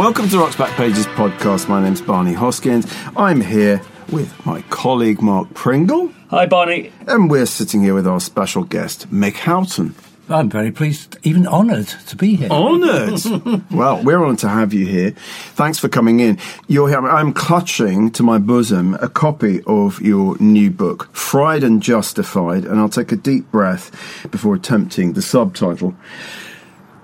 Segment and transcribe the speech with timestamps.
[0.00, 1.68] Welcome to Rock's Back Pages podcast.
[1.68, 2.90] My name's Barney Hoskyns.
[3.18, 6.90] I'm here with my colleague Mark Pringle, Hi, Barney.
[7.06, 9.94] and we're sitting here with our special guest, Mick Houghton.
[10.30, 12.48] I'm very pleased, even honoured to be here.
[12.48, 13.20] Honoured.
[13.70, 15.10] well, we're honoured to have you here.
[15.10, 16.38] Thanks for coming in.
[16.66, 17.06] You're here.
[17.06, 22.80] I'm clutching to my bosom a copy of your new book, Fried and Justified, and
[22.80, 23.90] I'll take a deep breath
[24.30, 25.94] before attempting the subtitle.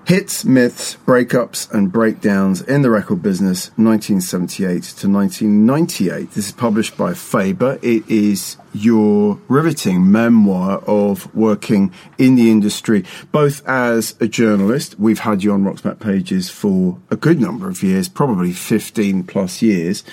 [0.07, 6.31] Hits, myths, breakups, and breakdowns in the record business, 1978 to 1998.
[6.31, 7.77] This is published by Faber.
[7.81, 14.99] It is your riveting memoir of working in the industry, both as a journalist.
[14.99, 19.23] We've had you on Rock's Back Pages for a good number of years, probably 15
[19.23, 20.03] plus years,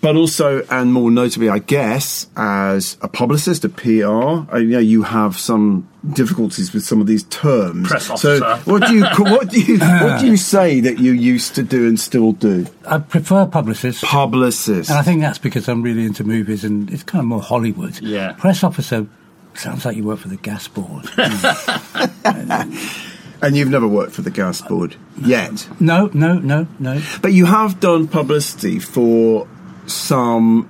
[0.00, 4.52] but also, and more notably, I guess, as a publicist, a PR.
[4.54, 7.88] I, you know, you have some difficulties with some of these terms.
[7.88, 8.70] Press So, officer.
[8.70, 11.88] what do you what do you what do you say that you used to do
[11.88, 12.66] and still do?
[12.86, 14.04] I prefer publicist.
[14.04, 14.88] Publicist.
[14.88, 17.77] and I think that's because I'm really into movies and it's kind of more Hollywood.
[18.00, 18.32] Yeah.
[18.32, 19.06] Press officer
[19.54, 21.08] sounds like you work for the gas board.
[23.40, 25.68] And you've never worked for the gas board yet.
[25.80, 27.00] no, no, no, no.
[27.22, 29.46] But you have done publicity for
[29.86, 30.68] some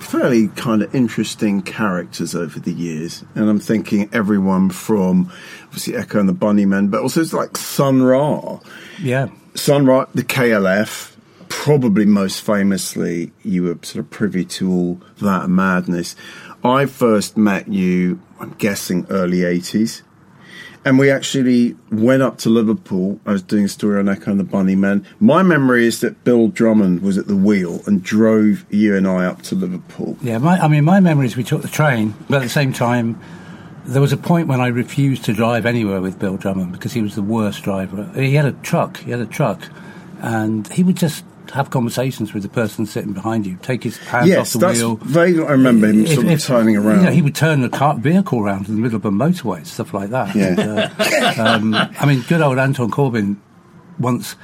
[0.00, 3.24] fairly kind of interesting characters over the years.
[3.34, 5.32] And I'm thinking everyone from
[5.64, 8.60] obviously Echo and the Bunnymen, but also it's like Sun Ra.
[9.00, 9.28] Yeah.
[9.54, 11.16] Sun Ra, the KLF,
[11.48, 16.16] probably most famously, you were sort of privy to all that madness.
[16.64, 20.02] I first met you, I'm guessing, early 80s.
[20.82, 23.20] And we actually went up to Liverpool.
[23.26, 25.04] I was doing a story on Echo and the Bunnymen.
[25.20, 29.26] My memory is that Bill Drummond was at the wheel and drove you and I
[29.26, 30.16] up to Liverpool.
[30.22, 32.72] Yeah, my, I mean, my memory is we took the train, but at the same
[32.72, 33.20] time,
[33.84, 37.02] there was a point when I refused to drive anywhere with Bill Drummond because he
[37.02, 38.10] was the worst driver.
[38.14, 39.60] He had a truck, he had a truck,
[40.20, 44.28] and he would just have conversations with the person sitting behind you, take his hands
[44.28, 44.96] yes, off the wheel.
[44.96, 45.44] vaguely.
[45.44, 47.00] I remember him If- sort of if- turning around.
[47.00, 49.66] You know, he would turn the car, vehicle around in the middle of a motorway,
[49.66, 50.34] stuff like that.
[50.34, 50.48] Yeah.
[50.48, 53.36] And, uh, um, I mean, good old Anton Corbijn
[53.98, 54.36] once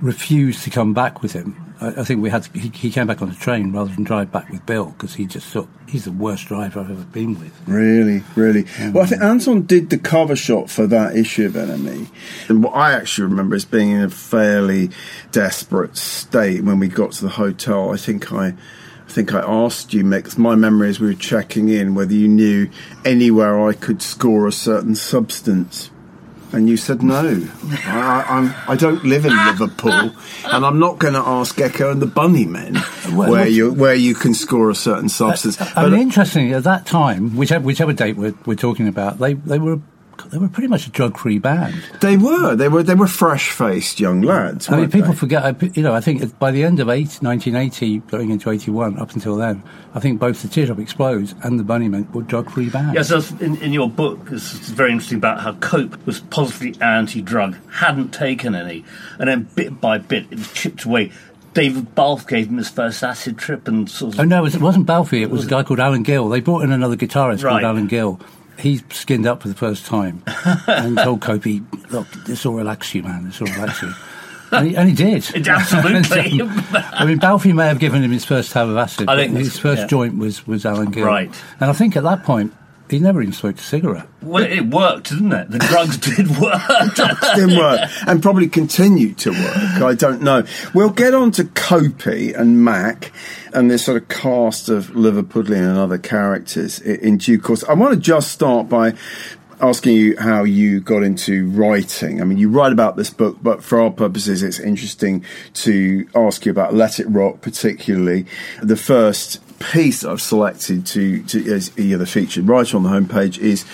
[0.00, 1.67] refused to come back with him.
[1.80, 4.04] I, I think we had to, he, he came back on the train rather than
[4.04, 7.38] drive back with Bill because he just thought he's the worst driver I've ever been
[7.38, 7.52] with.
[7.66, 8.66] Really, really.
[8.92, 12.08] Well, I think Anton did the cover shot for that issue of NME.
[12.48, 14.90] And what I actually remember is being in a fairly
[15.32, 17.90] desperate state when we got to the hotel.
[17.92, 18.54] I think I.
[19.00, 22.28] I think I asked you, Mick, my memory is we were checking in whether you
[22.28, 22.68] knew
[23.06, 25.90] anywhere I could score a certain substance.
[26.50, 27.46] And you said no.
[27.84, 29.92] I, I'm, I don't live in Liverpool,
[30.46, 32.74] and I'm not going to ask Echo and the Bunnymen
[33.14, 35.58] Well, where you where you can score a certain substance.
[35.76, 39.58] I mean, interestingly, at that time, whichever, whichever date we're, we're talking about, they, they
[39.58, 39.80] were
[40.26, 41.74] they were pretty much a drug-free band.
[42.00, 42.54] They were.
[42.56, 42.82] They were.
[42.82, 44.68] They were fresh-faced young lads.
[44.70, 45.16] I mean, people they?
[45.18, 45.44] forget.
[45.44, 49.12] I- You know, I think by the end of eight, 1980, going into 81, up
[49.14, 49.62] until then,
[49.94, 52.94] I think both the Teardrop Explodes and the Bunnymen were drug-free bands.
[52.94, 57.56] Yes, that's in, in your book, it's very interesting about how Cope was positively anti-drug,
[57.72, 58.84] hadn't taken any,
[59.18, 61.12] and then bit by bit it was chipped away.
[61.54, 64.54] David Balfe gave him his first acid trip and sort of Oh no, it, was,
[64.54, 65.14] it wasn't Balfe.
[65.14, 66.28] It was a guy called Alan Gill.
[66.28, 67.52] They brought in another guitarist Right.
[67.62, 68.20] called Alan Gill.
[68.58, 70.22] He skinned up for the first time
[70.66, 73.24] and told Copey, "Look, this will relax you, man.
[73.24, 73.92] This will relax you."
[74.50, 75.46] And he, and he did.
[75.46, 76.40] Absolutely.
[76.40, 79.06] Um, I mean, Balfe may have given him his first tab of acid.
[79.06, 79.86] I think his first yeah.
[79.88, 81.04] joint was was Alan Gill.
[81.04, 81.30] Right.
[81.60, 82.54] And I think at that point
[82.90, 84.08] he never even smoked a cigarette.
[84.22, 85.50] well, it worked, didn't it?
[85.50, 86.94] The drugs did work.
[87.34, 89.82] didn't work and probably continue to work.
[89.82, 90.44] I don't know.
[90.74, 93.12] We'll get on to Copey and Mac
[93.52, 97.64] and this sort of cast of Liverpudlian and other characters in due course.
[97.64, 98.94] I want to just start by
[99.60, 102.20] asking you how you got into writing.
[102.20, 105.24] I mean, you write about this book, but for our purposes, it's interesting
[105.54, 108.26] to ask you about Let It Rock, particularly
[108.62, 113.64] the first piece I've selected to, to as featured right on the homepage is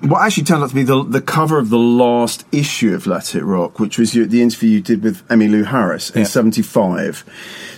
[0.00, 3.34] what actually turned out to be the, the cover of the last issue of Let
[3.34, 6.26] It Rock, which was the interview you did with Emmylou Harris in Yeah.
[6.26, 7.24] 75.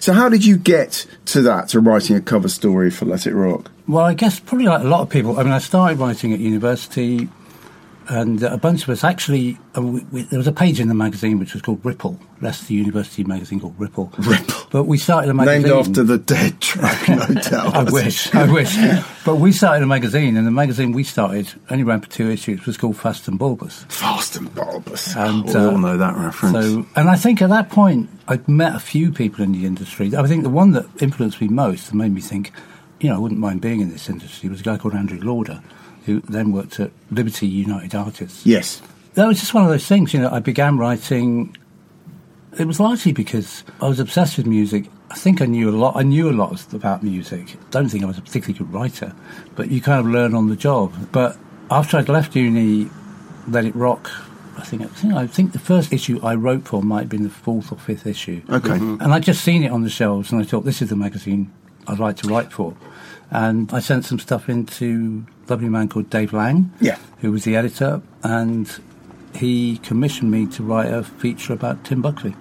[0.00, 3.34] So how did you get to that, to writing a cover story for Let It
[3.34, 3.70] Rock?
[3.88, 5.38] Well, I guess probably like a lot of people.
[5.38, 7.28] I mean, I started writing at university,
[8.08, 9.58] and uh, a bunch of us actually.
[9.76, 12.72] Uh, we, we, there was a page in the magazine which was called Ripple, Leicester
[12.72, 14.12] University magazine called Ripple.
[14.18, 14.66] Ripple.
[14.70, 17.74] But we started a magazine Named after the dead track, no doubt.
[17.74, 18.76] I wish, I wish.
[19.24, 22.64] But we started a magazine, and the magazine we started only ran for two issues.
[22.66, 23.84] Was called Fast and Bulbous.
[23.88, 25.16] Fast and bulbous.
[25.16, 26.54] And, we uh, all know that reference.
[26.54, 30.14] So, and I think at that point, I'd met a few people in the industry.
[30.16, 32.52] I think the one that influenced me most and made me think,
[33.00, 35.62] you know, I wouldn't mind being in this industry was a guy called Andrew Lauder,
[36.06, 38.46] who then worked at Liberty United Artists.
[38.46, 38.80] yes.
[39.14, 40.28] That was just one of those things, you know.
[40.30, 41.56] I began writing
[42.58, 44.86] it was largely because I was obsessed with music.
[45.10, 45.96] I think I knew a lot.
[45.96, 47.56] I knew a lot about music.
[47.70, 49.14] Don't think I was a particularly good writer,
[49.54, 50.92] but you kind of learn on the job.
[51.12, 51.36] But
[51.70, 52.90] after I'd left uni,
[53.48, 54.10] Let It Rock.
[54.56, 57.24] I think I think I think the first issue I wrote for might have been
[57.24, 58.42] the fourth or fifth issue.
[58.48, 58.70] Okay.
[58.70, 59.02] Mm-hmm.
[59.02, 61.52] And I'd just seen it on the shelves, and I thought this is the magazine
[61.86, 62.74] I'd like to write for.
[63.30, 66.96] And I sent some stuff into lovely man called Dave Laing, Yeah.
[67.20, 68.70] who was the editor, and
[69.34, 72.34] he commissioned me to write a feature about Tim Buckley,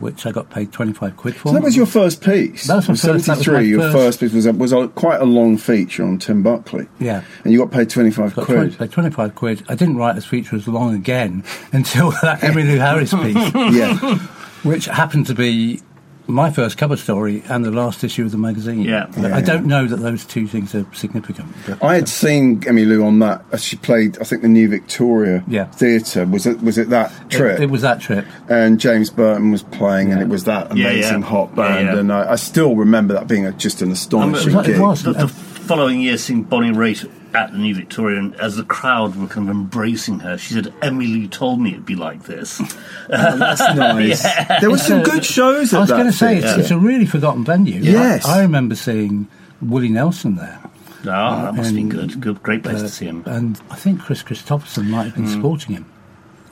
[0.00, 1.48] which I got paid 25 quid for.
[1.48, 2.66] So that was your first piece.
[2.66, 4.88] That was my first- that was 73, your first- first piece was, a, was a,
[4.88, 6.86] quite a long feature on Tim Buckley.
[6.98, 7.22] Yeah.
[7.44, 8.56] And you got paid 25 Got quid.
[8.58, 9.62] 20, paid 25 quid.
[9.68, 14.18] I didn't write this feature as long again until that Emmylou Harris piece, yeah.
[14.64, 15.80] which happened to be
[16.28, 18.82] my first cover story and the last issue of the magazine.
[18.82, 19.06] Yeah.
[19.16, 21.48] I don't know that those two things are significant.
[21.66, 23.44] But I had seen Emmylou on that.
[23.52, 25.66] as She played, I think, the New Victoria Yeah.
[25.66, 26.24] Theatre.
[26.26, 26.60] Was it?
[26.62, 27.60] Was it that trip?
[27.60, 28.24] It, it was that trip.
[28.48, 31.26] and James Burton was playing, and it was that amazing yeah.
[31.26, 31.86] hot band.
[31.86, 31.98] yeah.
[31.98, 34.78] And I, I still remember that being a, just an Um, astonishing it was- it
[34.80, 35.02] was.
[35.04, 39.26] The, the following year, seeing Bonnie Raitt at the New Victorian as the crowd were
[39.28, 42.58] kind of embracing her, she said, "Emmylou told me it'd be like this."
[43.08, 44.22] That's nice.
[44.60, 46.60] There were some good shows at I was going to say, it's, theatre.
[46.60, 47.80] it's a really forgotten venue.
[47.80, 48.24] Yes.
[48.26, 49.28] I, I remember seeing
[49.60, 50.60] Willie Nelson there.
[51.08, 52.20] Oh, that must be And, good.
[52.20, 53.22] Good, great place Uh, to see him.
[53.26, 55.86] And I think Kris Kristofferson might have been supporting him.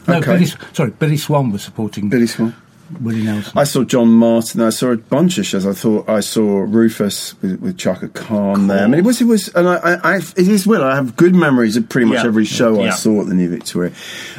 [0.07, 0.35] No, Okay.
[0.35, 2.55] Billy, sorry, Billy Swan was supporting Billy Swan.
[3.01, 3.53] Willie Nelson.
[3.57, 4.61] I saw John Martyn.
[4.61, 5.67] I saw a bunch of shows.
[5.67, 8.85] I thought I saw Rufus with, with Chaka Khan there.
[8.85, 10.83] I mean, it was it was, and I, I, I it is weird.
[10.83, 12.27] I have good memories of pretty much Yeah.
[12.27, 13.93] every show I saw at the New Victoria,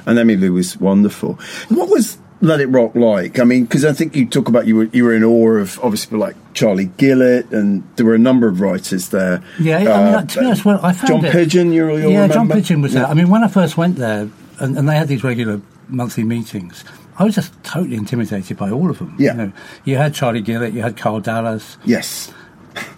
[0.05, 1.39] and Emmylou was wonderful.
[1.69, 3.39] What was Let It Rock like?
[3.39, 5.79] I mean, because I think you talk about you were you were in awe of
[5.81, 9.41] obviously like Charlie Gillett, and there were a number of writers there.
[9.59, 11.71] Yeah, I mean, Uh, to be honest, well, I found John it- Pidgeon.
[11.73, 12.47] You'll, you'll yeah, John?
[12.47, 13.01] Pidgeon was Yeah.
[13.01, 13.09] there.
[13.09, 16.83] I mean, when I first went there, and, and they had these regular monthly meetings,
[17.17, 19.15] I was just totally intimidated by all of them.
[19.17, 19.31] Yeah.
[19.31, 19.51] You, know,
[19.85, 21.77] you had Charlie Gillett, you had Karl Dallas.
[21.85, 22.33] Yes.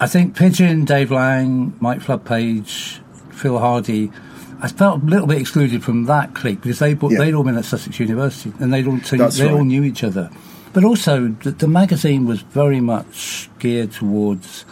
[0.00, 3.00] I think Pidgeon, Dave Laing, Mike Flood Page,
[3.30, 4.10] Phil Hardy.
[4.60, 7.18] I felt a little bit excluded from that clique because they Yeah.
[7.18, 9.64] they'd all been at Sussex University and they'd all That's they all right.
[9.64, 10.30] knew each other.
[10.72, 14.64] But also, the, the magazine was very much geared towards.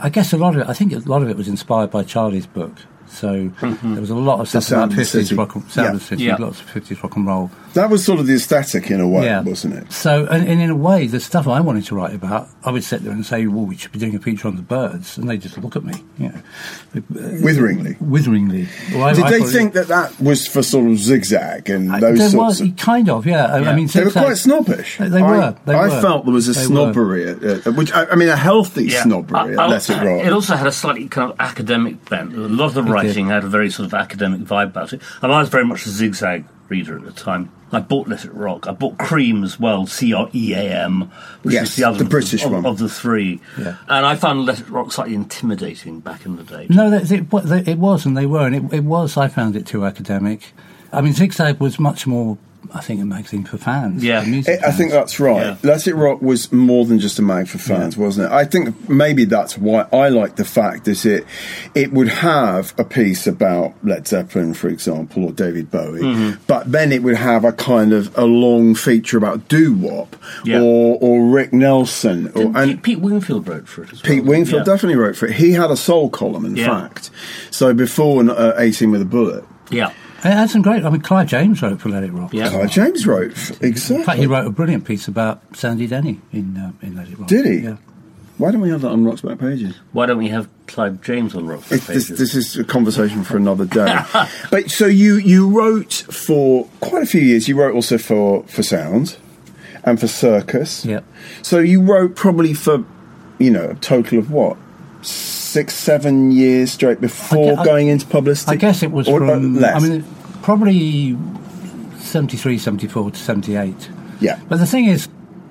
[0.00, 0.68] I guess a lot of it.
[0.68, 2.72] I think a lot of it was inspired by Charlie's book.
[3.06, 3.92] So mm-hmm.
[3.92, 5.92] there was a lot of stuff Sound about fifties rock, and- sound Yeah.
[5.92, 6.36] of the city, Yeah.
[6.36, 7.50] lots of fifties rock and roll.
[7.74, 9.40] That was sort of the aesthetic in a way, Yeah.
[9.42, 9.92] wasn't it?
[9.92, 12.84] So, and, and in a way, the stuff I wanted to write about, I would
[12.84, 15.28] sit there and say, "Well, we should be doing a feature on the Byrds," and
[15.28, 17.02] they just look at me, you know,
[17.42, 17.96] Witheringly.
[18.00, 18.68] witheringly.
[18.94, 21.92] Well, Did I they thought it- think that that was for sort of zigzag and
[21.92, 22.76] I- those there sorts was of?
[22.76, 23.46] kind of, yeah.
[23.46, 23.74] I- I Yeah.
[23.76, 24.98] mean, They were quite snobbish.
[24.98, 26.00] They- they I, were, they I were.
[26.00, 29.38] felt there was a They snobbery, at, at, which I, I mean, a healthy snobbery
[29.38, 30.26] I- at I- Let It Rock.
[30.26, 32.34] It also had a slightly kind of academic bent.
[32.34, 35.00] A lot of the writing had a very sort of academic vibe about it.
[35.22, 37.48] And I was very much a zigzag reader at the time.
[37.74, 38.66] I bought Let It Rock.
[38.68, 41.10] I bought Cream as well, C R E A M,
[41.42, 42.66] which Yes, is the other the of British of, one.
[42.66, 43.40] of the three.
[43.58, 43.76] Yeah.
[43.88, 46.66] And I found Let It Rock slightly intimidating back in the day.
[46.68, 49.16] No, that- it, they- it was, and they were, and it, it was.
[49.16, 50.52] I found it too academic.
[50.92, 52.36] I mean, Zigzag was much more,
[52.74, 54.02] I think, a magazine for fans.
[54.04, 54.22] Yeah.
[54.22, 55.42] for music I I think that's right.
[55.46, 55.56] Yeah.
[55.62, 58.32] Let It Rock was more than just a mag for fans, wasn't it?
[58.32, 61.26] I think maybe that's why I like the fact that it
[61.74, 66.42] it would have a piece about Led Zeppelin, for example, or David Bowie, Mm-hmm.
[66.46, 70.60] but then it would have a kind of a long feature about doo wop Yeah.
[70.60, 74.12] or or Rick Nelson, or, Didn't and Pete, Pete Wingfield wrote for it as well.
[74.12, 74.72] Pete Wingfield Yeah.
[74.72, 75.32] definitely wrote for it.
[75.34, 76.66] He had a soul column, in Yeah.
[76.80, 77.10] fact.
[77.50, 79.90] So before uh, 18 with a Bullet, Yeah.
[80.24, 80.84] It had some great.
[80.84, 82.32] I mean, Clive James wrote for Let It Rock.
[82.32, 82.48] Yeah.
[82.48, 83.96] Clive James wrote exactly.
[83.96, 87.18] In fact, he wrote a brilliant piece about Sandy Denny in uh, in Let It
[87.18, 87.28] Rock.
[87.28, 87.58] Did he?
[87.58, 87.76] Yeah.
[88.38, 89.76] Why don't we have that on Rock's back pages?
[89.92, 92.18] Why don't we have Clive James on Rock It, this, Pages?
[92.18, 94.00] this is a conversation for another day.
[94.50, 97.46] but so you you wrote for quite a few years.
[97.48, 99.16] You wrote also for for Sound
[99.84, 100.84] and for Circus.
[100.84, 101.00] Yeah.
[101.42, 102.84] So you wrote probably for
[103.38, 104.56] you know a total of what
[105.02, 108.52] six seven years straight before I gue- I- going into publicity.
[108.52, 109.56] I guess it was Or, uh, from.
[109.56, 109.82] less.
[109.82, 110.04] I mean,
[110.42, 111.16] probably
[111.98, 113.88] 73, 74 to 78.
[114.20, 114.38] yeah.
[114.48, 115.08] But the thing is,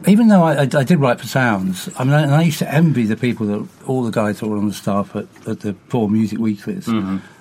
[0.08, 2.74] even though I, I, I did write for Sounds, I mean, and I used to
[2.74, 5.76] envy the people that all the guys that were on the staff at, at the
[5.90, 6.90] four music weeklies.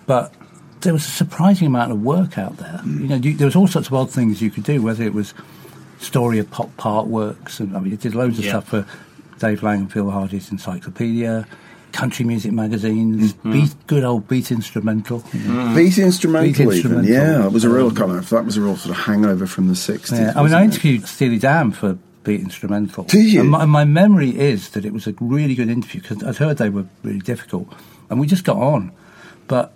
[0.07, 0.33] But
[0.83, 2.81] there was a surprising amount of work out there.
[2.85, 5.15] You know, you, there was all sorts of odd things you could do, whether it
[5.15, 5.33] was
[6.01, 8.51] story of pop part works, and I mean, it did loads of Yeah.
[8.53, 8.87] stuff for
[9.39, 11.47] Dave Laing and Phil Hardy's Encyclopedia.
[11.93, 13.53] Country music magazines, mm-hmm.
[13.53, 15.23] beat, good old beat instrumental.
[15.33, 15.75] you know.
[15.75, 17.05] Beat instrumental, Beat even.
[17.05, 19.69] Yeah, it was a real kind of that was a real sort of hangover from
[19.69, 20.19] the sixties.
[20.19, 23.05] Yeah, I mean, I interviewed Steely Dan for Beat Instrumental.
[23.05, 23.41] Did you?
[23.41, 26.37] And my, and my memory is that it was a really good interview because I'd
[26.37, 27.73] heard they were really difficult,
[28.09, 28.93] and we just got on.
[29.47, 29.73] But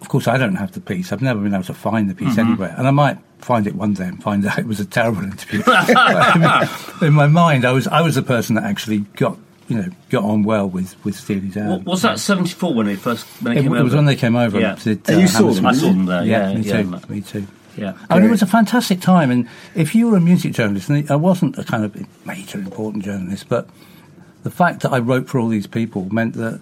[0.00, 1.12] of course, I don't have the piece.
[1.12, 2.52] I've never been able to find the piece mm-hmm.
[2.52, 5.22] anywhere, and I might find it one day and find out it was a terrible
[5.22, 5.60] interview.
[7.06, 9.36] in my mind, I was I was the person that actually got
[9.70, 11.68] you know got on well with with Steely Dan.
[11.70, 13.84] What, was that 74 when they first when they it, came it over?
[13.84, 14.60] was when they came over.
[14.60, 14.72] Yeah.
[14.72, 16.24] and did, And you saw them, I saw them there.
[16.24, 16.90] Yeah, me yeah, too.
[16.90, 17.00] yeah.
[17.08, 17.46] Me too.
[17.76, 17.96] Yeah.
[18.10, 21.08] I mean, it was a fantastic time, and if you were a music journalist, and
[21.10, 21.96] I wasn't a kind of
[22.26, 23.68] major important journalist, but
[24.42, 26.60] the fact that I wrote for all these people meant that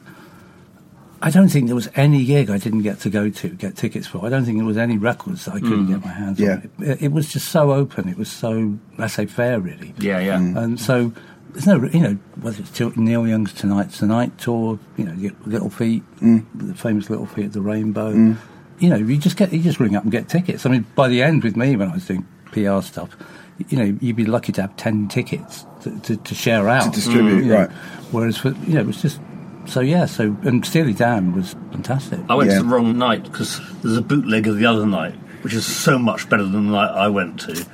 [1.20, 4.06] I don't think there was any gig I didn't get to go to, get tickets
[4.06, 4.24] for.
[4.24, 5.94] I don't think there was any records that I couldn't Mm.
[5.94, 6.52] get my hands Yeah.
[6.52, 6.70] on.
[6.86, 8.08] It, it was just so open.
[8.08, 9.94] It was so laissez-faire, really.
[9.98, 10.36] Yeah, yeah.
[10.38, 11.12] And so
[11.52, 16.02] there's no, you know, whether it's Neil Young's Tonight Tonight tour, you know, Little Feat,
[16.20, 16.44] mm.
[16.54, 18.12] the famous Little Feat at the Rainbow.
[18.12, 18.36] Mm.
[18.78, 20.64] You know, you just get you just ring up and get tickets.
[20.64, 23.16] I mean, by the end with me when I was doing PR stuff,
[23.68, 26.90] you know, you'd be lucky to have ten tickets to, to, to share out To
[26.90, 27.60] distribute, you know.
[27.60, 27.70] right.
[28.12, 29.20] Whereas for you know, it was just
[29.66, 30.06] so yeah.
[30.06, 32.20] So and Steely Dan was fantastic.
[32.28, 32.58] I went Yeah.
[32.58, 35.98] to the wrong night because there's a bootleg of the other night, which is so
[35.98, 37.66] much better than the night I went to.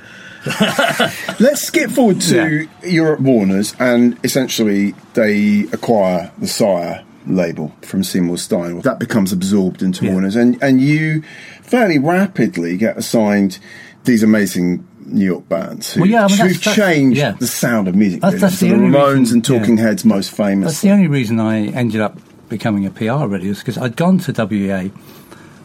[1.39, 8.03] Let's skip forward to you're at Warner's, and essentially they acquire the Sire label from
[8.03, 8.79] Seymour Stein.
[8.81, 10.11] That becomes absorbed into Yeah.
[10.13, 11.23] Warner's, and and you
[11.61, 13.59] fairly rapidly get assigned
[14.03, 17.31] these amazing New York bands who, Well, yeah, I mean, who've that's- that's- changed yeah.
[17.39, 18.21] the sound of music.
[18.21, 19.83] That's- that's the the Ramones reason- and Talking yeah.
[19.85, 20.67] Heads most famous.
[20.73, 22.17] That's the only reason I ended up
[22.49, 24.91] becoming a PR really is because I'd gone to WEA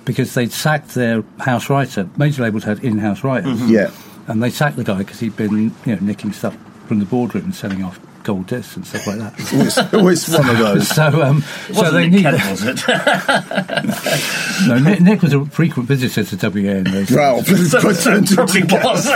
[0.05, 2.09] because they'd sacked their house writer.
[2.17, 3.69] Major labels had in-house writers, mm-hmm.
[3.71, 3.91] yeah.
[4.27, 7.45] And they sacked the guy because he'd been you know nicking stuff from the boardroom
[7.45, 9.53] and selling off gold discs and stuff like that.
[9.53, 10.89] Always, always one of those.
[10.89, 12.23] so, um, so they Nick need.
[12.23, 12.81] Kent, was it?
[14.69, 17.11] No, Nick, Nick was a frequent visitor to WEA in those.
[17.11, 19.07] Well, please put two Probably was.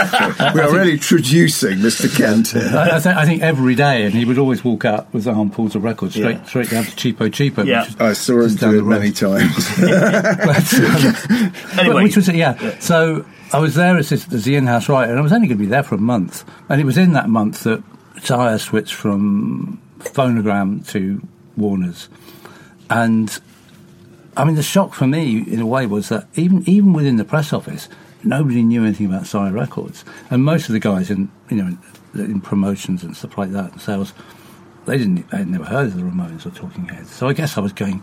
[0.55, 2.13] We are really introducing Mr.
[2.17, 2.71] Kent here.
[2.75, 5.75] I, I, th- I think every day, and he would always walk out with armfuls
[5.75, 6.43] of records straight Yeah.
[6.45, 7.63] straight down to Cheapo Cheapo.
[7.65, 7.85] Yeah.
[7.85, 8.99] is I saw him do the it road.
[8.99, 9.69] many times.
[9.79, 12.03] But, um, Anyway.
[12.03, 12.79] which was yeah.
[12.79, 15.63] So I was there as, as the in-house writer, and I was only going to
[15.63, 16.43] be there for a month.
[16.69, 17.83] And it was in that month that
[18.25, 21.21] Sire switched from Phonogram to
[21.57, 22.09] Warner's,
[22.89, 23.39] and
[24.35, 27.25] I mean the shock for me in a way was that even even within the
[27.25, 27.87] press office,
[28.23, 31.77] nobody knew anything about Sire Records, and most of the guys in you know
[32.13, 34.13] in, in promotions and stuff like that and sales.
[34.85, 35.27] They didn't.
[35.31, 37.09] They'd never heard of the Ramones or Talking Heads.
[37.09, 37.99] So I guess I was going.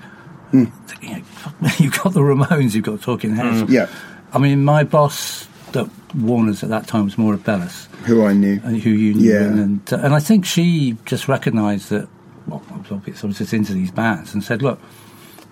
[0.50, 0.64] Hmm.
[1.00, 3.62] You know, fuck me, you've got the Ramones, you've got Talking Heads.
[3.62, 3.72] Hmm.
[3.72, 3.88] Yeah.
[4.32, 8.60] I mean, my boss at Warner's at that time was Moira Bellas, Who I knew.
[8.64, 9.42] and who you knew, Yeah.
[9.44, 12.08] and uh, and I think she just recognised that.
[12.46, 13.22] Well, I was obvious.
[13.22, 14.80] I was just into these bands, and said, "Look,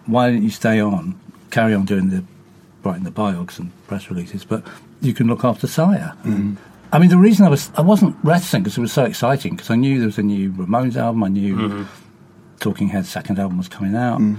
[0.06, 1.18] why don't you stay on,
[1.50, 2.24] carry on doing the
[2.82, 4.64] writing the biogs and press releases, but
[5.00, 6.54] you can look after Sire." Mm-hmm.
[6.92, 9.70] I mean, the reason I was I wasn't reticent because it was so exciting because
[9.70, 11.86] I knew there was a new Ramones album, I knew
[12.58, 14.36] Talking Heads' second album was coming out, Mm.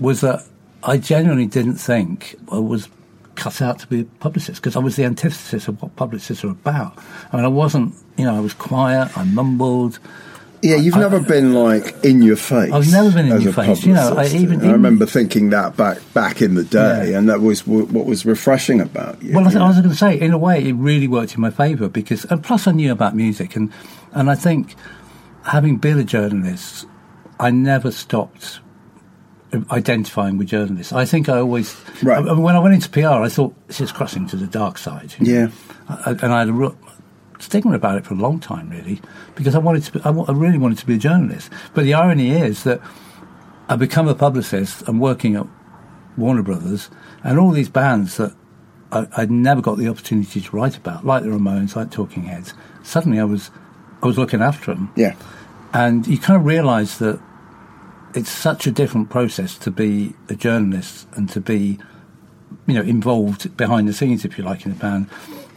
[0.00, 0.44] was that
[0.82, 2.88] I genuinely didn't think I was
[3.34, 6.50] cut out to be a publicist because I was the antithesis of what publicists are
[6.50, 6.98] about.
[7.32, 9.98] I mean, I wasn't, you know, I was quiet, I mumbled.
[10.64, 12.70] Yeah, you've never been like in your face.
[12.72, 14.36] I've never been in your face, you know, I publicist.
[14.36, 17.18] even- I even- remember thinking that back back in the day, Yeah.
[17.18, 19.34] and that was w- what was refreshing about you.
[19.34, 21.40] Well, I, th- I was going to say, in a way, it really worked in
[21.40, 23.70] my favour because, and plus, I knew about music, and
[24.12, 24.76] and I think
[25.42, 26.86] having been a journalist,
[27.40, 28.60] I never stopped
[29.54, 30.92] Um, identifying with journalists.
[30.94, 32.26] I think I always, Right.
[32.26, 35.14] I, when I went into PR, I thought this is crossing to the dark side.
[35.20, 35.48] Yeah.
[35.88, 36.74] I, and I had a real
[37.38, 39.00] stigma about it for a long time, really,
[39.34, 39.92] because I wanted to.
[39.92, 41.50] Be, I, I really wanted to be a journalist.
[41.74, 42.80] But the irony is that
[43.68, 44.84] I become a publicist.
[44.88, 45.46] I'm working at
[46.16, 46.88] Warner Brothers,
[47.22, 48.34] and all these bands that
[48.90, 52.54] I, I'd never got the opportunity to write about, like the Ramones, like Talking Heads.
[52.82, 53.50] Suddenly, I was
[54.02, 55.14] I was looking after them, yeah,
[55.74, 57.20] and you kind of realise that
[58.14, 61.78] it's such a different process to be a journalist and to be,
[62.66, 65.08] you know, involved behind the scenes, if you like, in a band.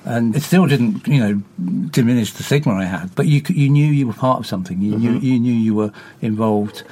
[0.05, 3.15] And it still didn't, you know, diminish the stigma I had.
[3.15, 4.79] But you you knew you were part of something.
[4.81, 5.25] You knew mm-hmm.
[5.25, 6.83] you knew you were involved.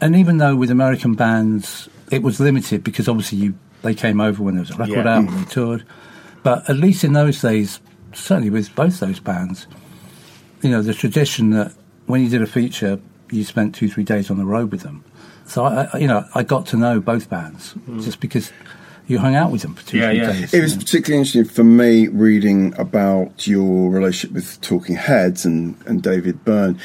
[0.00, 4.42] And even though with American bands it was limited because obviously you they came over
[4.42, 5.16] when there was a record Yeah.
[5.16, 5.44] out when mm-hmm.
[5.44, 5.84] they toured.
[6.42, 7.80] But at least in those days,
[8.12, 9.66] certainly with both those bands,
[10.62, 11.72] you know, the tradition that
[12.06, 12.98] when you did a feature,
[13.30, 15.04] you spent two, three days on the road with them.
[15.46, 18.02] So, I, I, you know, I got to know both bands mm.
[18.02, 18.50] just because
[19.06, 20.32] you hung out with them for two, Yeah, three yeah.
[20.32, 20.54] days.
[20.54, 26.02] it was particularly interesting for me reading about your relationship with Talking Heads and and
[26.02, 26.78] David Byrne.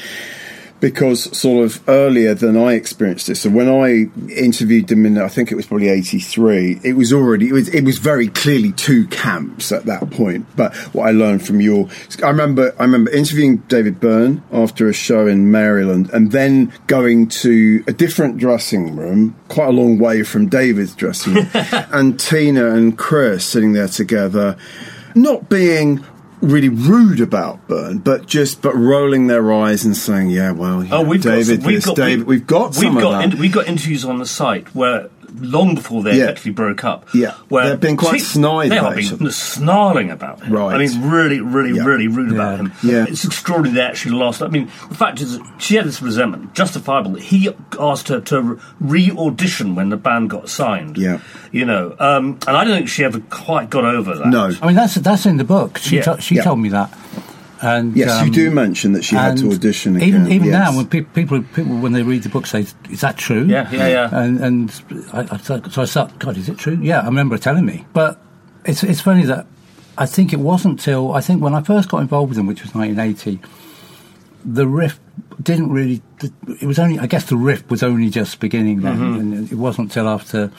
[0.80, 3.42] Because sort of earlier than I experienced this.
[3.42, 7.48] So when I interviewed them in, I think it was probably '83, it was already
[7.48, 10.46] it was it was very clearly two camps at that point.
[10.56, 11.88] But what I learned from your,
[12.22, 17.28] I remember I remember interviewing David Byrne after a show in Maryland, and then going
[17.28, 22.70] to a different dressing room, quite a long way from David's dressing room, and Tina
[22.70, 24.56] and Chris sitting there together,
[25.14, 26.04] not being
[26.40, 31.02] really rude about Byrne, but just but rolling their eyes and saying, "Yeah, well, Oh,
[31.02, 33.52] we've David, got, we've this, got, David, we've got some we've of got that." we've
[33.52, 35.08] got interviews on the site where
[35.40, 36.26] long before they Yeah.
[36.28, 37.06] actually broke up.
[37.14, 37.32] Yeah.
[37.48, 40.52] where They've been quite Ti- snide They about have been snarling about him.
[40.52, 40.74] Right.
[40.74, 41.84] I mean, really, really, Yeah.
[41.84, 42.72] really rude about him.
[42.82, 43.04] Yeah.
[43.08, 44.42] It's extraordinary they actually lost.
[44.42, 47.12] I mean, the fact is, she had this resentment, justifiable.
[47.12, 50.96] That he asked her to re-audition when the band got signed.
[50.98, 51.18] Yeah.
[51.52, 54.26] you know, um, and I don't think she ever quite got over that.
[54.28, 54.52] No.
[54.62, 55.78] I mean, that's that's in the book.
[55.78, 56.02] She Yeah.
[56.02, 56.44] to- she Yeah.
[56.44, 56.92] told me that.
[57.62, 60.08] And Yes, you um, do mention that she had to audition again.
[60.08, 60.52] Even even yes.
[60.70, 63.68] now, when pe- people people when they read the book say, "Is that true?" Yeah,
[63.70, 64.08] yeah, yeah.
[64.12, 66.78] And and I, I, thought- so I thought, God, is it true?
[66.80, 67.84] Yeah, I remember her telling me.
[67.92, 68.18] But
[68.64, 69.46] it's it's funny that
[69.98, 72.62] I think it wasn't till I think when I first got involved with them, which
[72.62, 73.40] was 1980,
[74.44, 74.98] the riff
[75.42, 76.00] didn't really.
[76.60, 79.20] It was only I guess the riff was only just beginning then, Mm-hmm.
[79.20, 80.50] and it wasn't till after.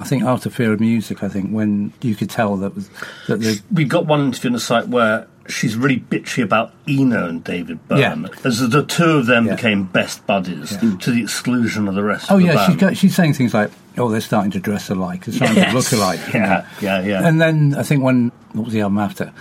[0.00, 2.88] I think after Fear of Music, I think when you could tell that was
[3.26, 7.28] that the we got one interview on the site where she's really bitchy about Eno
[7.28, 7.98] and David Byrne.
[7.98, 8.26] Yeah.
[8.44, 9.56] As the two of them Yeah.
[9.56, 12.72] became best buddies to the exclusion of the rest Oh of the yeah, band.
[12.72, 15.70] she's, got, she's saying things like, "Oh, they're starting to dress alike, they're starting Yes.
[15.72, 16.64] to look alike." you Yeah, know.
[16.80, 17.26] yeah, yeah.
[17.28, 19.32] And then I think when what was the album after?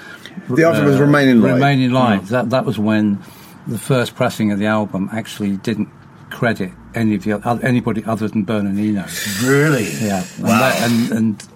[0.49, 1.53] The other was Remain in Light.
[1.53, 2.21] Remain in Light.
[2.23, 2.27] Mm.
[2.29, 3.19] That that was when
[3.67, 5.89] the first pressing of the album actually didn't
[6.31, 9.05] credit any of the anybody other than Byrne and Eno.
[9.43, 9.87] really?
[10.01, 10.49] Yeah, Wow.
[10.51, 11.47] and that, and, and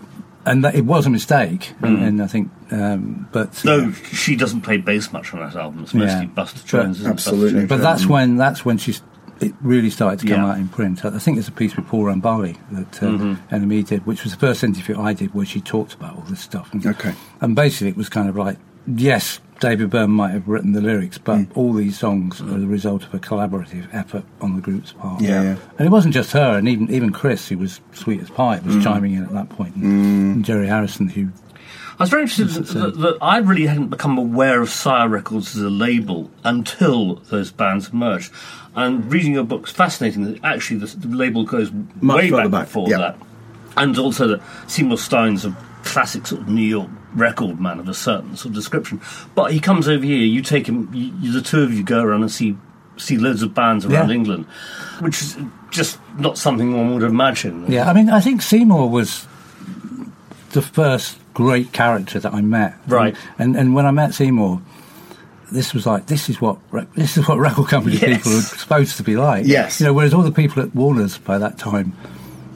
[0.45, 3.65] and that it was a mistake, and, and I think, um, but Mm.
[3.65, 5.83] No, she doesn't play bass much on that album.
[5.83, 6.43] It's mostly Yeah.
[6.43, 6.99] Busta But- Jones.
[6.99, 7.11] isn't?
[7.11, 7.61] Absolutely.
[7.63, 9.01] Busta But that's when that's when she's
[9.39, 10.51] it really started to come Yeah.
[10.51, 11.03] out in print.
[11.03, 13.55] I think there's a piece with Paul Rambali that uh, Mm-hmm.
[13.55, 16.39] NME did, which was the first interview I did where she talked about all this
[16.39, 16.71] stuff.
[16.71, 17.13] And, Okay.
[17.41, 18.57] and basically it was kind of like,
[18.87, 21.47] yes, David Byrne might have written the lyrics, but Mm.
[21.55, 25.21] all these songs are the result of a collaborative effort on the group's part.
[25.21, 25.55] Yeah, yeah.
[25.77, 28.75] And it wasn't just her, and even even Chris, who was sweet as pie, was
[28.75, 28.83] Mm.
[28.83, 29.85] chiming in at that point, and,
[30.35, 31.29] and Jerry Harrison, who
[31.99, 35.55] I was very interested that, that, that I really hadn't become aware of Sire Records
[35.55, 38.31] as a label until those bands emerged.
[38.75, 42.51] And reading your book's fascinating that actually the, the label goes Much way further back,
[42.51, 42.97] back, before yeah.
[42.97, 43.17] that.
[43.77, 47.93] And also that Seymour Stein's a classic sort of New York record man of a
[47.93, 49.01] certain sort of description.
[49.35, 52.21] But he comes over here, you take him, you, the two of you go around
[52.21, 52.55] and see
[52.97, 54.15] see loads of bands around Yeah.
[54.15, 54.45] England,
[54.99, 55.37] which is
[55.71, 57.71] just not something one would imagine.
[57.71, 59.25] Yeah, I mean, I think Seymour was
[60.51, 62.75] the first great character that I met.
[62.87, 63.15] Right.
[63.39, 64.61] And and when I met Seymour,
[65.51, 66.57] this was like this is what
[66.95, 68.17] this is what record company Yes.
[68.17, 69.45] people are supposed to be like.
[69.47, 69.79] Yes.
[69.79, 71.93] You know, whereas all the people at Warner's by that time,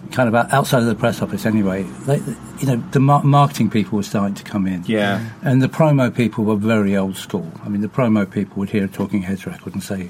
[0.07, 2.17] kind of outside of the press office anyway, they,
[2.59, 4.83] you know, the mar- marketing people were starting to come in.
[4.85, 5.27] Yeah.
[5.41, 7.51] And the promo people were very old school.
[7.63, 10.09] I mean, the promo people would hear a Talking Heads record and say,